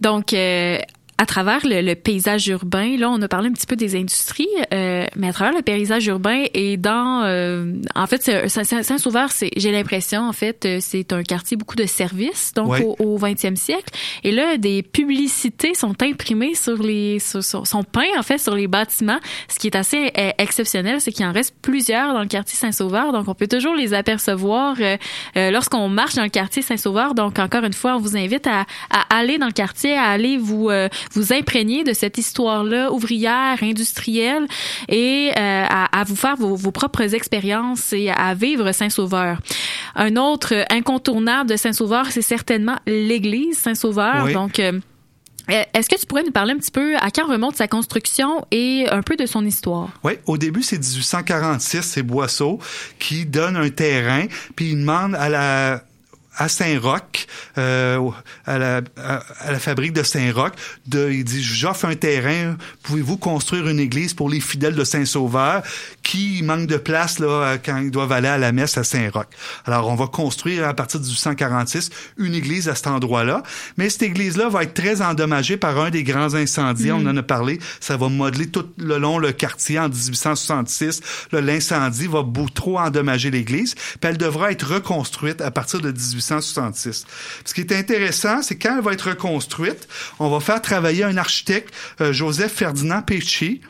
[0.00, 0.78] Donc, euh,
[1.22, 4.48] à travers le, le paysage urbain, là, on a parlé un petit peu des industries,
[4.74, 9.70] euh, mais à travers le paysage urbain et dans, euh, en fait, Saint-Sauveur, c'est, j'ai
[9.70, 12.82] l'impression, en fait, euh, c'est un quartier beaucoup de services, donc Ouais.
[12.82, 13.90] au, au 20e siècle.
[14.24, 18.54] Et là, des publicités sont imprimées sur les, sur- sur- sont peints en fait sur
[18.56, 19.20] les bâtiments.
[19.48, 23.12] Ce qui est assez euh, exceptionnel, c'est qu'il en reste plusieurs dans le quartier Saint-Sauveur,
[23.12, 27.14] donc on peut toujours les apercevoir euh, lorsqu'on marche dans le quartier Saint-Sauveur.
[27.14, 30.36] Donc encore une fois, on vous invite à, à aller dans le quartier, à aller
[30.38, 34.46] vous euh, vous imprégner de cette histoire-là ouvrière, industrielle,
[34.88, 39.38] et euh, à, à vous faire vos, vos propres expériences et à vivre Saint-Sauveur.
[39.94, 44.24] Un autre incontournable de Saint-Sauveur, c'est certainement l'église Saint-Sauveur.
[44.24, 44.32] Oui.
[44.32, 44.80] Donc euh,
[45.50, 48.46] euh, Est-ce que tu pourrais nous parler un petit peu à quand remonte sa construction
[48.50, 49.90] et un peu de son histoire?
[50.04, 52.58] Oui, au début, c'est 1846, c'est Boisseau
[52.98, 55.84] qui donne un terrain, puis il demande à la
[56.36, 57.26] à Saint-Roch,
[57.58, 58.00] euh,
[58.46, 60.52] à, la, à, à la fabrique de Saint-Roch,
[60.86, 65.62] de, il dit, j'offre un terrain, pouvez-vous construire une église pour les fidèles de Saint-Sauveur
[66.02, 69.26] qui manquent de place là, quand ils doivent aller à la messe à Saint-Roch?
[69.66, 73.42] Alors, on va construire à partir de 1846 une église à cet endroit-là,
[73.76, 77.06] mais cette église-là va être très endommagée par un des grands incendies, Mm.
[77.06, 81.00] on en a parlé, ça va modeler tout le long le quartier en 1866.
[81.32, 85.90] Là, L'incendie va beaucoup trop endommager l'église, puis elle devra être reconstruite à partir de
[86.30, 87.04] 1866.
[87.44, 91.16] Ce qui est intéressant, c'est quand elle va être reconstruite, on va faire travailler un
[91.16, 93.60] architecte, euh, Joseph Ferdinand Péchy,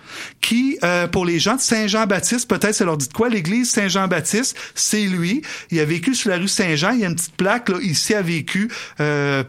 [0.41, 4.57] qui, euh, pour les gens de Saint-Jean-Baptiste, peut-être ça leur dit de quoi, l'église Saint-Jean-Baptiste,
[4.75, 5.43] c'est lui.
[5.71, 8.15] Il a vécu sur la rue Saint-Jean, il y a une petite plaque, là, ici
[8.15, 9.43] a vécu euh,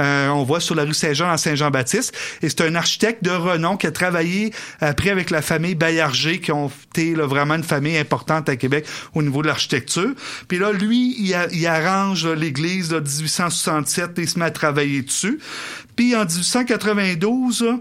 [0.00, 3.76] Euh, on voit sur la rue Saint-Jean à Saint-Jean-Baptiste, et c'est un architecte de renom
[3.76, 7.96] qui a travaillé après avec la famille Bayarger, qui ont été là, vraiment une famille
[7.96, 10.10] importante à Québec au niveau de l'architecture.
[10.48, 15.38] Puis là, lui, il arrange l'église là, 1867 et se met à travailler dessus.
[15.96, 17.78] Puis en 1892, là,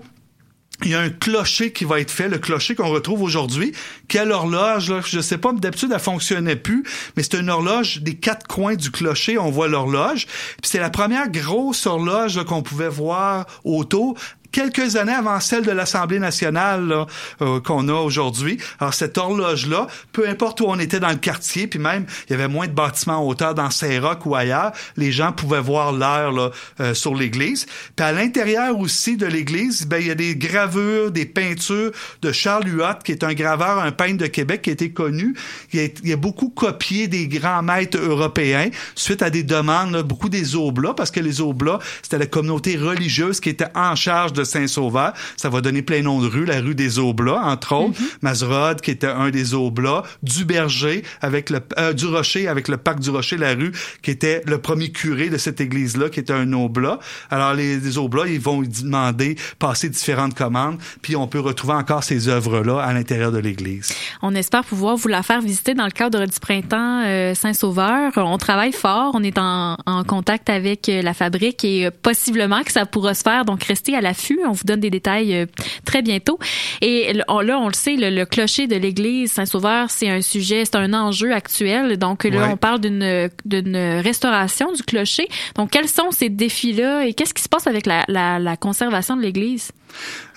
[0.84, 3.74] il y a un clocher qui va être fait, le clocher qu'on retrouve aujourd'hui,
[4.08, 6.84] qui a l'horloge, là, je sais pas, d'habitude elle fonctionnait plus,
[7.16, 10.26] mais c'est une horloge des quatre coins du clocher, on voit l'horloge.
[10.26, 14.18] Puis c'est la première grosse horloge qu'on pouvait voir autour
[14.52, 17.06] quelques années avant celle de l'Assemblée nationale
[17.42, 18.58] euh, qu'on a aujourd'hui.
[18.80, 22.36] Alors cette horloge-là, peu importe où on était dans le quartier, puis même il y
[22.36, 26.52] avait moins de bâtiments en hauteur dans Saint-Roch ou ailleurs, les gens pouvaient voir l'heure
[26.80, 27.66] euh, sur l'église.
[27.96, 31.92] Puis à l'intérieur aussi de l'église, ben il y a des gravures, des peintures
[32.22, 35.36] de Charles Huot, qui est un graveur, un peintre de Québec qui été connu.
[35.74, 40.04] Il a, il a beaucoup copié des grands maîtres européens suite à des demandes, là,
[40.04, 44.34] beaucoup des oblats, parce que les oblats, c'était la communauté religieuse qui était en charge
[44.34, 45.14] de Saint-Sauveur.
[45.38, 48.00] Ça va donner plein nom de rues, la rue des Oblats, entre autres.
[48.22, 50.04] Mazerode, qui était un des Oblats.
[50.24, 53.72] Du Berger, avec le, euh, du Rocher, avec le parc du Rocher, la rue,
[54.02, 57.00] qui était le premier curé de cette église-là, qui était un Oblat.
[57.30, 62.28] Alors, les, les ils vont demander, passer différentes commandes, puis on peut retrouver encore ces
[62.28, 63.94] œuvres-là à l'intérieur de l'église.
[64.22, 68.14] On espère pouvoir vous la faire visiter dans le cadre du printemps euh, Saint-Sauveur.
[68.18, 72.64] On travaille fort, on est en, en contact avec euh, la fabrique et euh, possiblement
[72.64, 73.46] que ça pourra se faire.
[73.46, 75.46] Donc restez à l'affût, on vous donne des détails euh,
[75.86, 76.40] très bientôt.
[76.82, 80.76] Et là, on le sait, le, le clocher de l'église Saint-Sauveur, c'est un sujet, c'est
[80.78, 81.98] un enjeu actuel.
[81.98, 82.48] Donc là, Ouais.
[82.52, 85.28] on parle d'une d'une restauration du clocher.
[85.56, 89.16] Donc quels sont ces défis-là et qu'est-ce qui se passe avec la, la, la conservation
[89.18, 89.72] de l'église?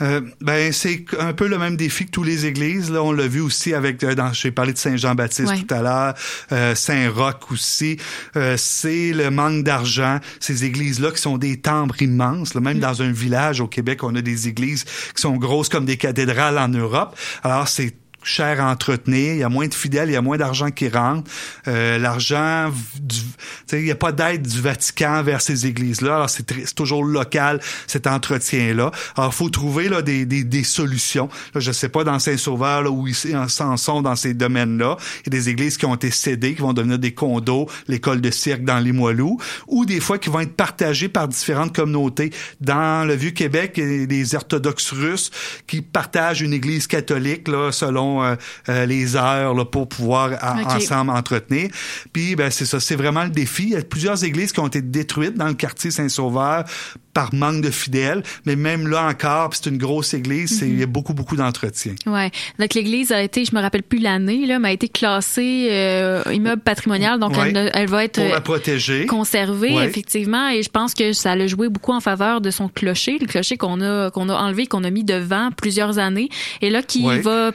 [0.00, 2.90] Euh, ben c'est un peu le même défi que tous les églises.
[2.90, 4.02] Là, on l'a vu aussi avec.
[4.04, 5.62] euh, dans- J'ai parlé de Saint Jean-Baptiste Ouais.
[5.62, 6.14] tout à l'heure,
[6.52, 7.96] euh, Saint Roch aussi.
[8.36, 10.18] Euh, c'est le manque d'argent.
[10.40, 12.54] Ces églises-là qui sont des timbres immenses.
[12.54, 12.60] là.
[12.60, 15.96] même dans un village au Québec, on a des églises qui sont grosses comme des
[15.96, 17.16] cathédrales en Europe.
[17.42, 20.36] Alors c'est cher à entretenir, il y a moins de fidèles, il y a moins
[20.36, 21.30] d'argent qui rentre.
[21.68, 22.72] Euh, L'argent,
[23.72, 26.16] il n'y a pas d'aide du Vatican vers ces églises-là.
[26.16, 28.90] Alors c'est toujours local cet entretien-là.
[29.16, 31.28] Alors faut trouver là des, des, des solutions.
[31.54, 34.96] Là, je sais pas dans Saint-Sauveur où ils en sont dans ces domaines-là.
[35.20, 38.20] Il y a des églises qui ont été cédées, qui vont devenir des condos, l'école
[38.20, 42.30] de cirque dans les Moilous, ou des fois qui vont être partagées par différentes communautés.
[42.60, 45.30] Dans le Vieux-Québec, il y a des orthodoxes russes
[45.66, 48.34] qui partagent une église catholique là, selon euh,
[48.68, 51.70] euh, les heures là, pour pouvoir a- ensemble entretenir.
[52.12, 53.62] Puis ben c'est ça, c'est vraiment le défi.
[53.64, 56.64] Il y a plusieurs églises qui ont été détruites dans le quartier Saint-Sauveur
[57.14, 60.82] par manque de fidèles, mais même là encore, c'est une grosse église, c'est- il y
[60.82, 61.94] a beaucoup beaucoup d'entretien.
[62.06, 62.30] Ouais.
[62.58, 66.22] Donc l'église a été, je me rappelle plus l'année, là, mais a été classée euh,
[66.32, 67.18] immeuble patrimonial.
[67.20, 67.52] Donc Ouais.
[67.74, 69.04] elle, va être Pour la protéger.
[69.06, 69.86] conservée Ouais.
[69.86, 70.48] effectivement.
[70.48, 73.58] Et je pense que ça a joué beaucoup en faveur de son clocher, le clocher
[73.58, 76.30] qu'on a qu'on a enlevé, qu'on a mis devant plusieurs années,
[76.62, 77.20] et là qui Ouais.
[77.20, 77.52] va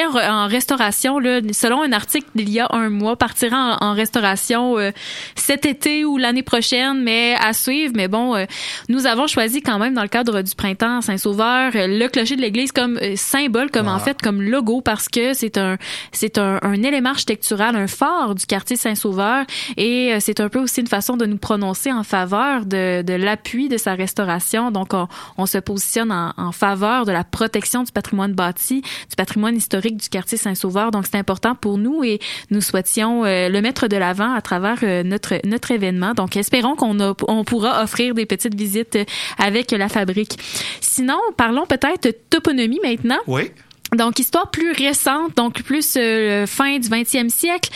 [0.00, 3.94] partirait en, restauration là, selon un article d'il y a un mois, partira en, en
[3.94, 4.90] restauration euh,
[5.34, 7.92] cet été ou l'année prochaine, mais à suivre.
[7.96, 8.44] Mais bon, euh,
[8.88, 12.40] nous avons choisi quand même dans le cadre du printemps Saint-Sauveur euh, le clocher de
[12.40, 15.76] l'église comme symbole, comme en fait comme logo, parce que c'est un
[16.12, 19.44] c'est un, un élément architectural, un phare du quartier Saint-Sauveur,
[19.76, 23.68] et c'est un peu aussi une façon de nous prononcer en faveur de, de l'appui
[23.68, 24.70] de sa restauration.
[24.70, 29.16] Donc on, on se positionne en, en faveur de la protection du patrimoine bâti, du
[29.16, 30.90] patrimoine historique du quartier Saint-Sauveur.
[30.90, 32.18] Donc c'est important pour nous et
[32.50, 36.14] nous souhaitions euh, le mettre de l'avant à travers euh, notre événement.
[36.14, 39.04] Donc espérons qu'on on pourra offrir des petites visites euh,
[39.38, 40.38] avec la fabrique.
[40.80, 43.18] Sinon, parlons peut-être toponymie maintenant.
[43.26, 43.50] Oui.
[43.96, 47.70] Donc, histoire plus récente, donc plus euh, fin du 20e siècle,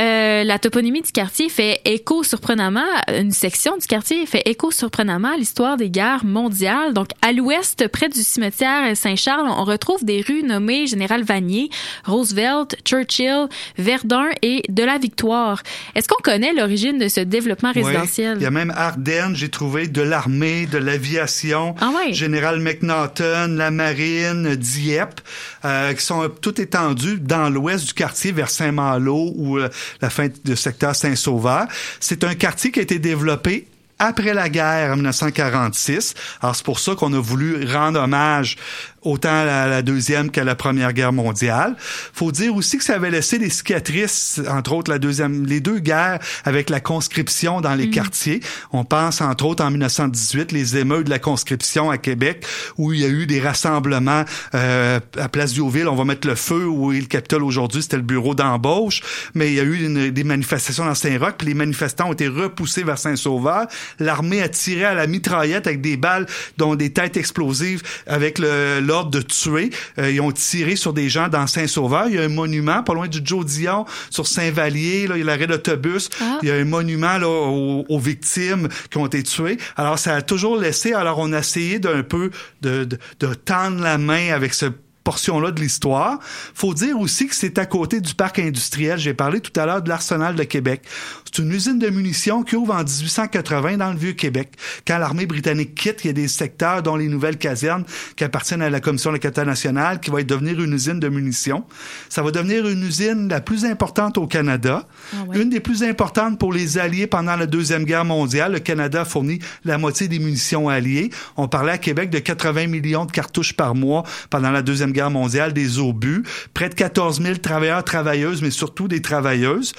[0.00, 5.32] euh, la toponymie du quartier fait écho surprenamment, une section du quartier fait écho surprenamment
[5.34, 6.92] à l'histoire des guerres mondiales.
[6.92, 11.70] Donc, à l'ouest, près du cimetière Saint-Charles, on retrouve des rues nommées Général Vanier,
[12.04, 13.46] Roosevelt, Churchill,
[13.78, 15.62] Verdun et de la Victoire.
[15.94, 17.82] Est-ce qu'on connaît l'origine de ce développement Oui.
[17.82, 18.38] résidentiel?
[18.40, 21.90] Il y a même Ardennes, j'ai trouvé de l'armée, de l'aviation, Ah.
[22.10, 25.20] Général McNaughton, la marine, Dieppe,
[25.64, 29.68] euh, qui sont tout étendus dans l'ouest du quartier vers Saint-Malo ou euh,
[30.00, 31.66] la fin du secteur Saint-Sauveur.
[32.00, 33.66] C'est un quartier qui a été développé
[34.00, 36.14] après la guerre en 1946.
[36.40, 38.56] Alors c'est pour ça qu'on a voulu rendre hommage
[39.02, 41.76] autant à la, la deuxième qu'à la première guerre mondiale.
[42.12, 45.78] Faut dire aussi que ça avait laissé des cicatrices, entre autres la deuxième, les deux
[45.78, 48.40] guerres avec la conscription dans les quartiers.
[48.72, 52.44] On pense entre autres en 1918 les émeutes de la conscription à Québec
[52.78, 54.24] où il y a eu des rassemblements
[54.54, 55.88] euh, à Place Diouville.
[55.88, 59.00] On va mettre le feu où est le Capitole aujourd'hui, c'était le bureau d'embauche,
[59.34, 62.28] mais il y a eu une- des manifestations dans Saint-Roch, puis les manifestants ont été
[62.28, 63.66] repoussés vers Saint-Sauveur.
[63.98, 66.26] L'armée a tiré à la mitraillette avec des balles
[66.58, 69.70] dont des têtes explosives avec le- l'ordre de tuer.
[69.98, 72.08] Euh, ils ont tiré sur des gens dans Saint-Sauveur.
[72.08, 75.06] Il y a un monument pas loin du Joe Dion sur Saint-Vallier.
[75.06, 76.10] Là, il y a l'arrêt d'autobus.
[76.42, 79.58] Il y a un monument là, aux, aux victimes qui ont été tuées.
[79.76, 80.92] Alors, ça a toujours laissé.
[80.92, 82.30] Alors, on a essayé d'un peu
[82.62, 84.66] de, de, de tendre la main avec ce
[85.04, 86.18] portion-là de l'histoire.
[86.54, 88.98] Faut dire aussi que c'est à côté du parc industriel.
[88.98, 90.82] J'ai parlé tout à l'heure de l'Arsenal de Québec.
[91.24, 94.50] C'est une usine de munitions qui ouvre en 1880 dans le Vieux-Québec.
[94.86, 97.84] Quand l'armée britannique quitte, il y a des secteurs dont les nouvelles casernes
[98.16, 101.08] qui appartiennent à la Commission de la capitale nationale qui va devenir une usine de
[101.08, 101.64] munitions.
[102.08, 104.86] Ça va devenir une usine la plus importante au Canada,
[105.34, 108.52] une des plus importantes pour les Alliés pendant la Deuxième Guerre mondiale.
[108.52, 111.10] Le Canada fournit la moitié des munitions alliées.
[111.36, 115.10] On parlait à Québec de 80 millions de cartouches par mois pendant la Deuxième Guerre
[115.10, 116.22] mondiale des obus.
[116.54, 119.72] Près de 14 000 travailleurs, travailleuses, mais surtout des travailleuses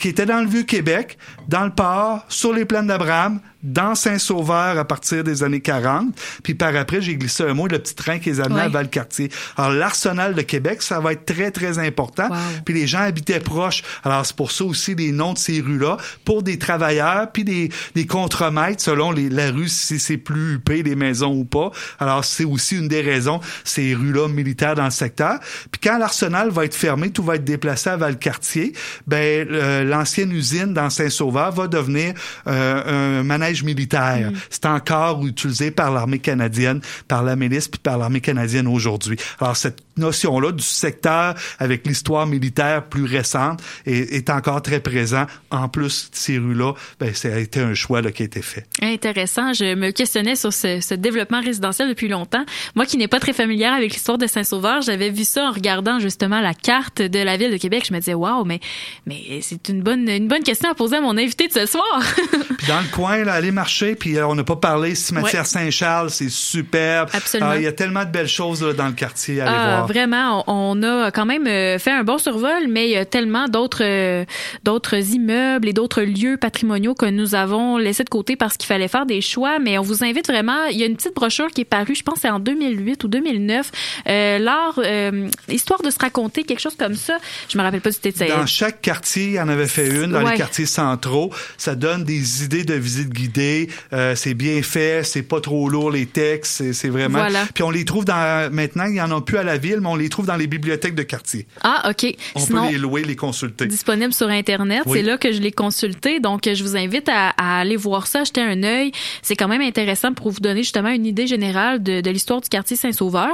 [0.00, 4.84] qui étaient dans le Vieux-Québec, dans le port, sur les plaines d'Abraham, dans Saint-Sauveur à
[4.84, 6.14] partir des années 40.
[6.42, 8.66] Puis par après, j'ai glissé un mot, le petit train qui les amenait Ouais.
[8.66, 9.30] à Valcartier.
[9.56, 12.28] Alors, l'arsenal de Québec, ça va être très, très important.
[12.64, 13.82] Puis les gens habitaient proches.
[14.04, 17.70] Alors, c'est pour ça aussi les noms de ces rues-là, pour des travailleurs, puis des,
[17.94, 21.70] des contremaîtres, selon les, la rue, si c'est plus huppé, les maisons ou pas.
[21.98, 25.38] Alors, c'est aussi une des raisons, ces rues-là militaires dans le secteur.
[25.70, 28.72] Puis quand l'arsenal va être fermé, tout va être déplacé à Valcartier,
[29.06, 32.14] ben, euh, l'ancienne usine dans Saint-Sauveur va devenir
[32.46, 33.22] euh, un
[33.62, 34.30] militaire.
[34.50, 39.16] C'est encore utilisé par l'armée canadienne, par la milice puis par l'armée canadienne aujourd'hui.
[39.40, 45.26] Alors cette notion-là du secteur avec l'histoire militaire plus récente est, est encore très présent.
[45.50, 48.66] En plus, ces rues-là, ben, ça a été un choix là, qui a été fait.
[48.80, 49.52] Intéressant.
[49.52, 52.44] Je me questionnais sur ce, ce développement résidentiel depuis longtemps.
[52.74, 55.98] Moi qui n'ai pas très familière avec l'histoire de Saint-Sauveur, j'avais vu ça en regardant
[55.98, 57.84] justement la carte de la ville de Québec.
[57.86, 58.60] Je me disais, waouh, mais,
[59.06, 62.02] mais c'est une bonne, une bonne question à poser à mon invité de ce soir.
[62.58, 65.46] Puis dans le coin, là, aller marcher, puis euh, on n'a pas parlé, cimetière Ouais.
[65.48, 67.08] Saint-Charles, c'est superbe.
[67.12, 67.50] Absolument.
[67.52, 69.76] Ah, Il y a tellement de belles choses là, dans le quartier à aller Ah,
[69.76, 69.86] voir.
[69.88, 73.04] vraiment, on, on a quand même euh, fait un bon survol, mais il y a
[73.04, 74.24] tellement d'autres euh,
[74.64, 78.88] d'autres immeubles et d'autres lieux patrimoniaux que nous avons laissés de côté parce qu'il fallait
[78.88, 79.58] faire des choix.
[79.58, 80.66] Mais on vous invite vraiment.
[80.70, 83.08] Il y a une petite brochure qui est parue, je pense, c'est en 2008 ou
[83.08, 83.70] 2009.
[84.08, 87.18] Euh, L'art, euh, histoire de se raconter quelque chose comme ça.
[87.48, 88.24] Je me rappelle pas du titre.
[88.28, 90.32] Dans chaque quartier, il y en avait fait une, dans Ouais.
[90.32, 91.30] les quartiers centraux.
[91.56, 93.68] Ça donne des idées de visite guidée.
[93.92, 97.18] Euh, c'est bien fait, c'est pas trop lourd les textes, c'est, vraiment.
[97.18, 97.44] Voilà.
[97.54, 99.88] Puis on les trouve dans maintenant, il y en a plus à la ville, mais
[99.88, 101.46] on les trouve dans les bibliothèques de quartier.
[101.62, 102.14] Ah, ok.
[102.34, 103.66] On Sinon, peut les louer, les consulter.
[103.66, 104.82] disponible sur Internet.
[104.86, 104.98] Oui.
[104.98, 106.20] C'est là que je l'ai consulté.
[106.20, 108.92] Donc, je vous invite à, à aller voir ça, jeter un œil.
[109.22, 112.48] C'est quand même intéressant pour vous donner justement une idée générale de, de l'histoire du
[112.48, 113.32] quartier Saint-Sauveur.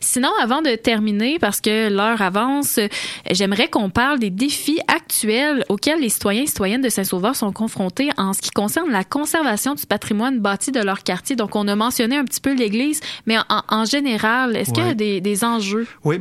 [0.00, 2.78] Sinon, avant de terminer, parce que l'heure avance,
[3.30, 8.10] j'aimerais qu'on parle des défis actuels auxquels les citoyens et citoyennes de Saint-Sauveur sont confrontés
[8.16, 9.37] en ce qui concerne la conservation
[9.74, 11.36] du patrimoine bâti de leur quartier.
[11.36, 14.88] Donc, on a mentionné un petit peu l'église, mais en, en général, est-ce qu'il y
[14.88, 15.86] a des, des enjeux?
[16.04, 16.18] Oui,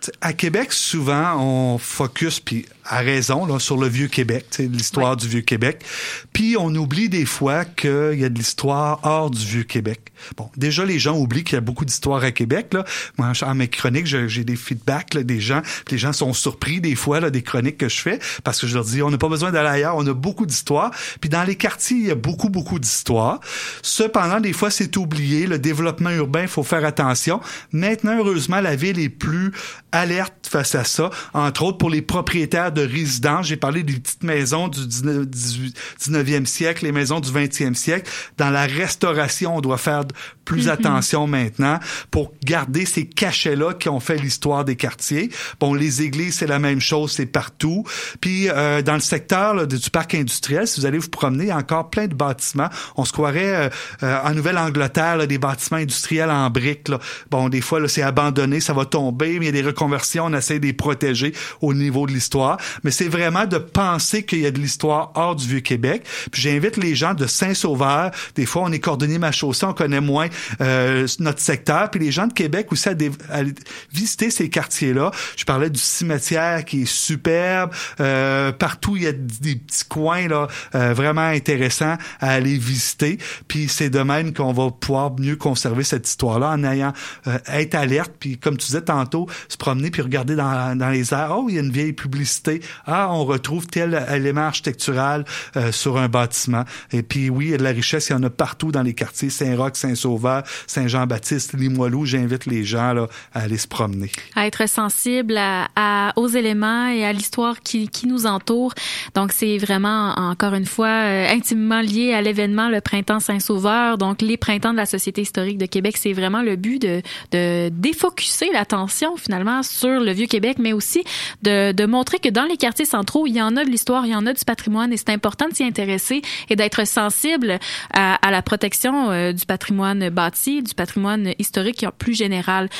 [0.00, 4.68] t- à Québec, souvent, on focus, puis à raison, là, sur le Vieux-Québec, tu sais,
[4.68, 5.84] l'histoire du Vieux-Québec.
[6.32, 10.10] Puis on oublie des fois qu'il y a de l'histoire hors du Vieux-Québec.
[10.36, 12.74] Bon, déjà, les gens oublient qu'il y a beaucoup d'histoires à Québec.
[12.74, 12.84] Là.
[13.16, 15.62] Moi, en mes chroniques, j'ai des feedbacks là, des gens.
[15.90, 18.74] les gens sont surpris des fois là, des chroniques que je fais parce que je
[18.74, 20.90] leur dis, on n'a pas besoin d'aller ailleurs, on a beaucoup d'histoires.
[21.20, 23.38] Puis dans les quartiers, il y a beaucoup, beaucoup d'histoires.
[23.82, 25.46] Cependant, des fois, c'est oublié.
[25.46, 27.40] Le développement urbain, il faut faire attention.
[27.70, 29.52] Maintenant, heureusement, la ville est plus
[29.92, 31.10] alerte face à ça.
[31.34, 35.78] Entre autres, pour les propriétaires de résidences, j'ai parlé des petites maisons du 19, 18
[35.98, 38.10] 19e siècle, les maisons du 20e siècle.
[38.38, 40.04] Dans la restauration, on doit faire
[40.44, 40.72] plus Mhm.
[40.72, 41.78] attention maintenant
[42.10, 45.30] pour garder ces cachets-là qui ont fait l'histoire des quartiers.
[45.60, 47.84] Bon, les églises, c'est la même chose, c'est partout.
[48.20, 51.48] Puis, euh, dans le secteur là, du parc industriel, si vous allez vous promener, il
[51.48, 52.68] y a encore plein de bâtiments.
[52.96, 53.68] On se croirait euh,
[54.02, 56.88] euh, en Nouvelle-Angleterre, des bâtiments industriels en briques.
[56.88, 56.98] Là.
[57.30, 60.34] Bon, des fois, c'est abandonné, ça va tomber, mais il y a des reconversions, on
[60.34, 62.58] essaie de les protéger au niveau de l'histoire.
[62.84, 66.04] Mais c'est vraiment de penser qu'il y a de l'histoire hors du Vieux-Québec.
[66.30, 68.10] Puis j'invite les gens de Saint-Sauveur.
[68.34, 70.28] Des fois, on est cordonnier ma chaussée, on connaît moins
[70.60, 71.90] euh, notre secteur.
[71.90, 72.94] Puis les gens de Québec aussi à,
[73.30, 73.54] aller
[73.92, 75.10] visiter ces quartiers-là.
[75.36, 77.70] Je parlais du cimetière qui est superbe.
[78.00, 83.18] Euh, partout, il y a des petits coins là euh, vraiment intéressants à aller visiter.
[83.48, 86.92] Puis c'est de même qu'on va pouvoir mieux conserver cette histoire-là en ayant
[87.26, 88.12] euh, être alerte.
[88.18, 91.32] Puis comme tu disais tantôt, se promener puis regarder dans, dans les airs.
[91.36, 92.49] Oh, il y a une vieille publicité.
[92.86, 95.24] Ah, on retrouve tel élément architectural
[95.56, 96.64] euh, sur un bâtiment.
[96.92, 98.82] Et puis oui, il y a de la richesse, il y en a partout dans
[98.82, 99.30] les quartiers.
[99.30, 102.04] Saint-Roch, Saint-Sauveur, Saint-Jean-Baptiste, Limoilou.
[102.06, 104.10] J'invite les gens là, à aller se promener.
[104.34, 108.74] à être sensible à, à- aux éléments et à l'histoire qui, qui nous entoure.
[109.14, 113.98] Donc, c'est vraiment, encore une fois, euh, intimement lié à l'événement le Printemps Saint-Sauveur.
[113.98, 117.68] Donc, les printemps de la Société historique de Québec, c'est vraiment le but de, de
[117.70, 121.02] défocuser l'attention, finalement, sur le Vieux-Québec, mais aussi
[121.42, 124.06] de, de montrer que dans dans les quartiers centraux, il y en a de l'histoire,
[124.06, 127.58] il y en a du patrimoine et c'est important de s'y intéresser et d'être sensible
[127.92, 132.70] à, à la protection euh, du patrimoine bâti, du patrimoine historique en plus général.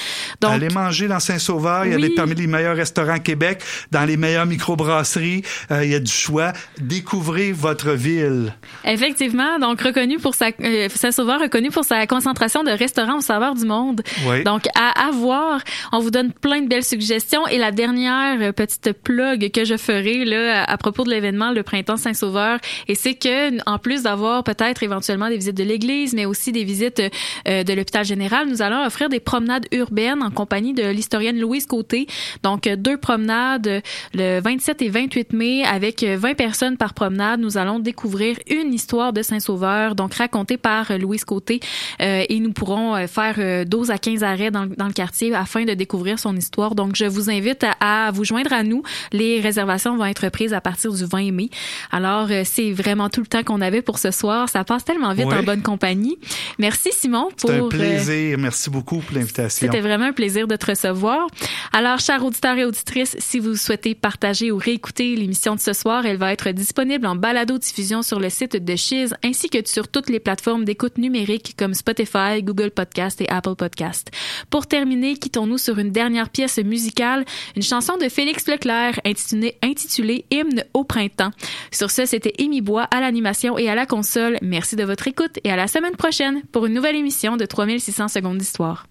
[0.41, 4.07] Donc, Allez manger dans Saint-Sauveur, il y a des, parmi les meilleurs restaurants Québec, dans
[4.07, 6.55] les meilleures microbrasseries, euh, il y a du choix.
[6.81, 8.55] Découvrez votre ville.
[8.87, 13.55] Effectivement, donc reconnu pour sa euh, Saint-Sauveur reconnu pour sa concentration de restaurants au saveur
[13.55, 14.01] du monde.
[14.27, 14.43] Oui.
[14.43, 15.61] Donc à, à voir,
[15.93, 20.25] on vous donne plein de belles suggestions et la dernière petite plug que je ferai
[20.25, 24.83] là à, propos de l'événement le printemps Saint-Sauveur et c'est que en plus d'avoir peut-être
[24.83, 27.03] éventuellement des visites de l'église mais aussi des visites
[27.49, 31.67] euh, de l'hôpital général, nous allons offrir des promenades urbaines en compagnie de l'historienne Louise
[31.67, 32.07] Côté.
[32.43, 33.81] Donc euh, deux promenades euh,
[34.15, 37.41] le 27 et 28 mai avec euh, 20 personnes par promenade.
[37.41, 41.61] Nous allons découvrir une histoire de Saint-Sauveur, donc racontée par euh, Louise Côté,
[42.01, 45.35] euh, et nous pourrons euh, faire euh, 12 à 15 arrêts dans, dans le quartier
[45.35, 46.75] afin de découvrir son histoire.
[46.75, 48.83] Donc, je vous invite à, à vous joindre à nous.
[49.13, 51.51] Les réservations vont être prises à partir du 20 mai.
[51.91, 54.49] Alors, euh, c'est vraiment tout le temps qu'on avait pour ce soir.
[54.49, 56.19] Ça passe tellement vite en bonne compagnie.
[56.59, 58.39] Merci Simon pour un euh, plaisir.
[58.39, 59.67] Merci beaucoup pour l'invitation.
[59.67, 61.27] c'était vraiment un plaisir de te recevoir.
[61.73, 66.07] Alors, chers auditeurs et auditrices, si vous souhaitez partager ou réécouter l'émission de ce soir,
[66.07, 70.09] elle va être disponible en balado-diffusion sur le site de Chiz ainsi que sur toutes
[70.09, 74.11] les plateformes d'écoute numérique comme Spotify, Google Podcast et Apple Podcast.
[74.51, 77.25] Pour terminer, quittons-nous sur une dernière pièce musicale,
[77.57, 79.30] une chanson de Félix Leclerc intitulée,
[79.63, 81.31] intitulée Hymne au printemps.
[81.73, 84.39] Sur ce, c'était Amy Bois à l'animation et à la console.
[84.43, 88.09] Merci de votre écoute et à la semaine prochaine pour une nouvelle émission de 3600
[88.09, 88.87] secondes d'histoire.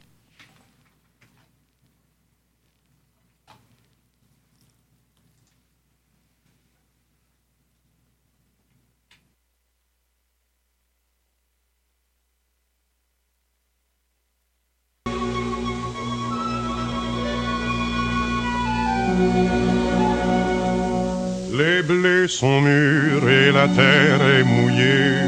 [21.89, 25.25] Blés sont mûrs et la terre est mouillée.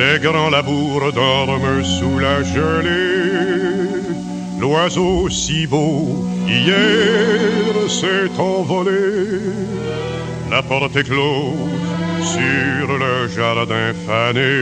[0.00, 4.02] Les grands labours dorment sous la gelée.
[4.60, 9.04] L'oiseau si beau hier s'est envolé.
[10.50, 11.72] La porte est close
[12.34, 14.54] sur le jardin fané.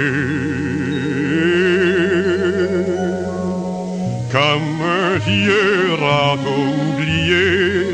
[4.36, 7.91] Comme un vieux radeau oublié,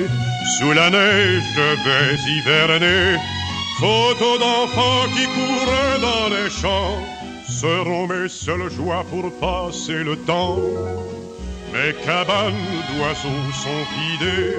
[0.57, 3.19] sous la neige je vais hiverner.
[3.79, 6.99] Photos d'enfants qui courent dans les champs
[7.49, 10.59] seront mes seules joies pour passer le temps.
[11.73, 12.55] Mes cabanes
[12.89, 14.57] d'oiseaux sont vidées,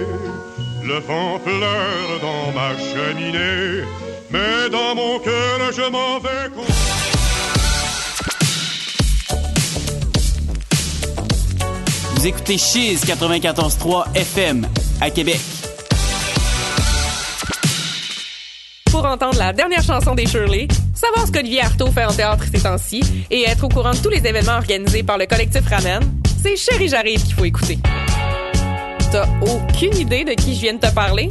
[0.83, 3.83] le vent pleure dans ma cheminée,
[4.31, 6.49] mais dans mon cœur je m'en vais.
[12.15, 14.67] Vous écoutez Chiz 94.3 FM
[15.01, 15.39] à Québec.
[18.99, 22.61] Pour entendre la dernière chanson des Shirley, savoir ce qu'Olivier Artaud fait en théâtre ces
[22.61, 26.01] temps-ci et être au courant de tous les événements organisés par le collectif Ramen,
[26.43, 27.79] c'est Chérie J'arrive qu'il faut écouter.
[29.09, 31.29] T'as aucune idée de qui je viens de te parler?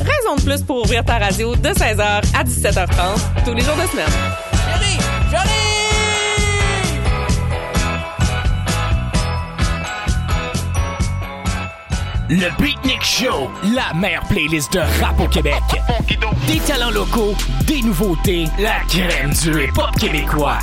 [0.00, 3.88] Raison de plus pour ouvrir ta radio de 16h à 17h30 tous les jours de
[3.88, 4.10] semaine.
[4.66, 4.98] Chérie,
[5.30, 5.63] j'arrive!
[12.30, 15.60] Le Beatnik Show, la meilleure playlist de rap au Québec.
[16.46, 17.34] Des talents locaux,
[17.66, 20.58] des nouveautés, la crème du hip-hop québécois.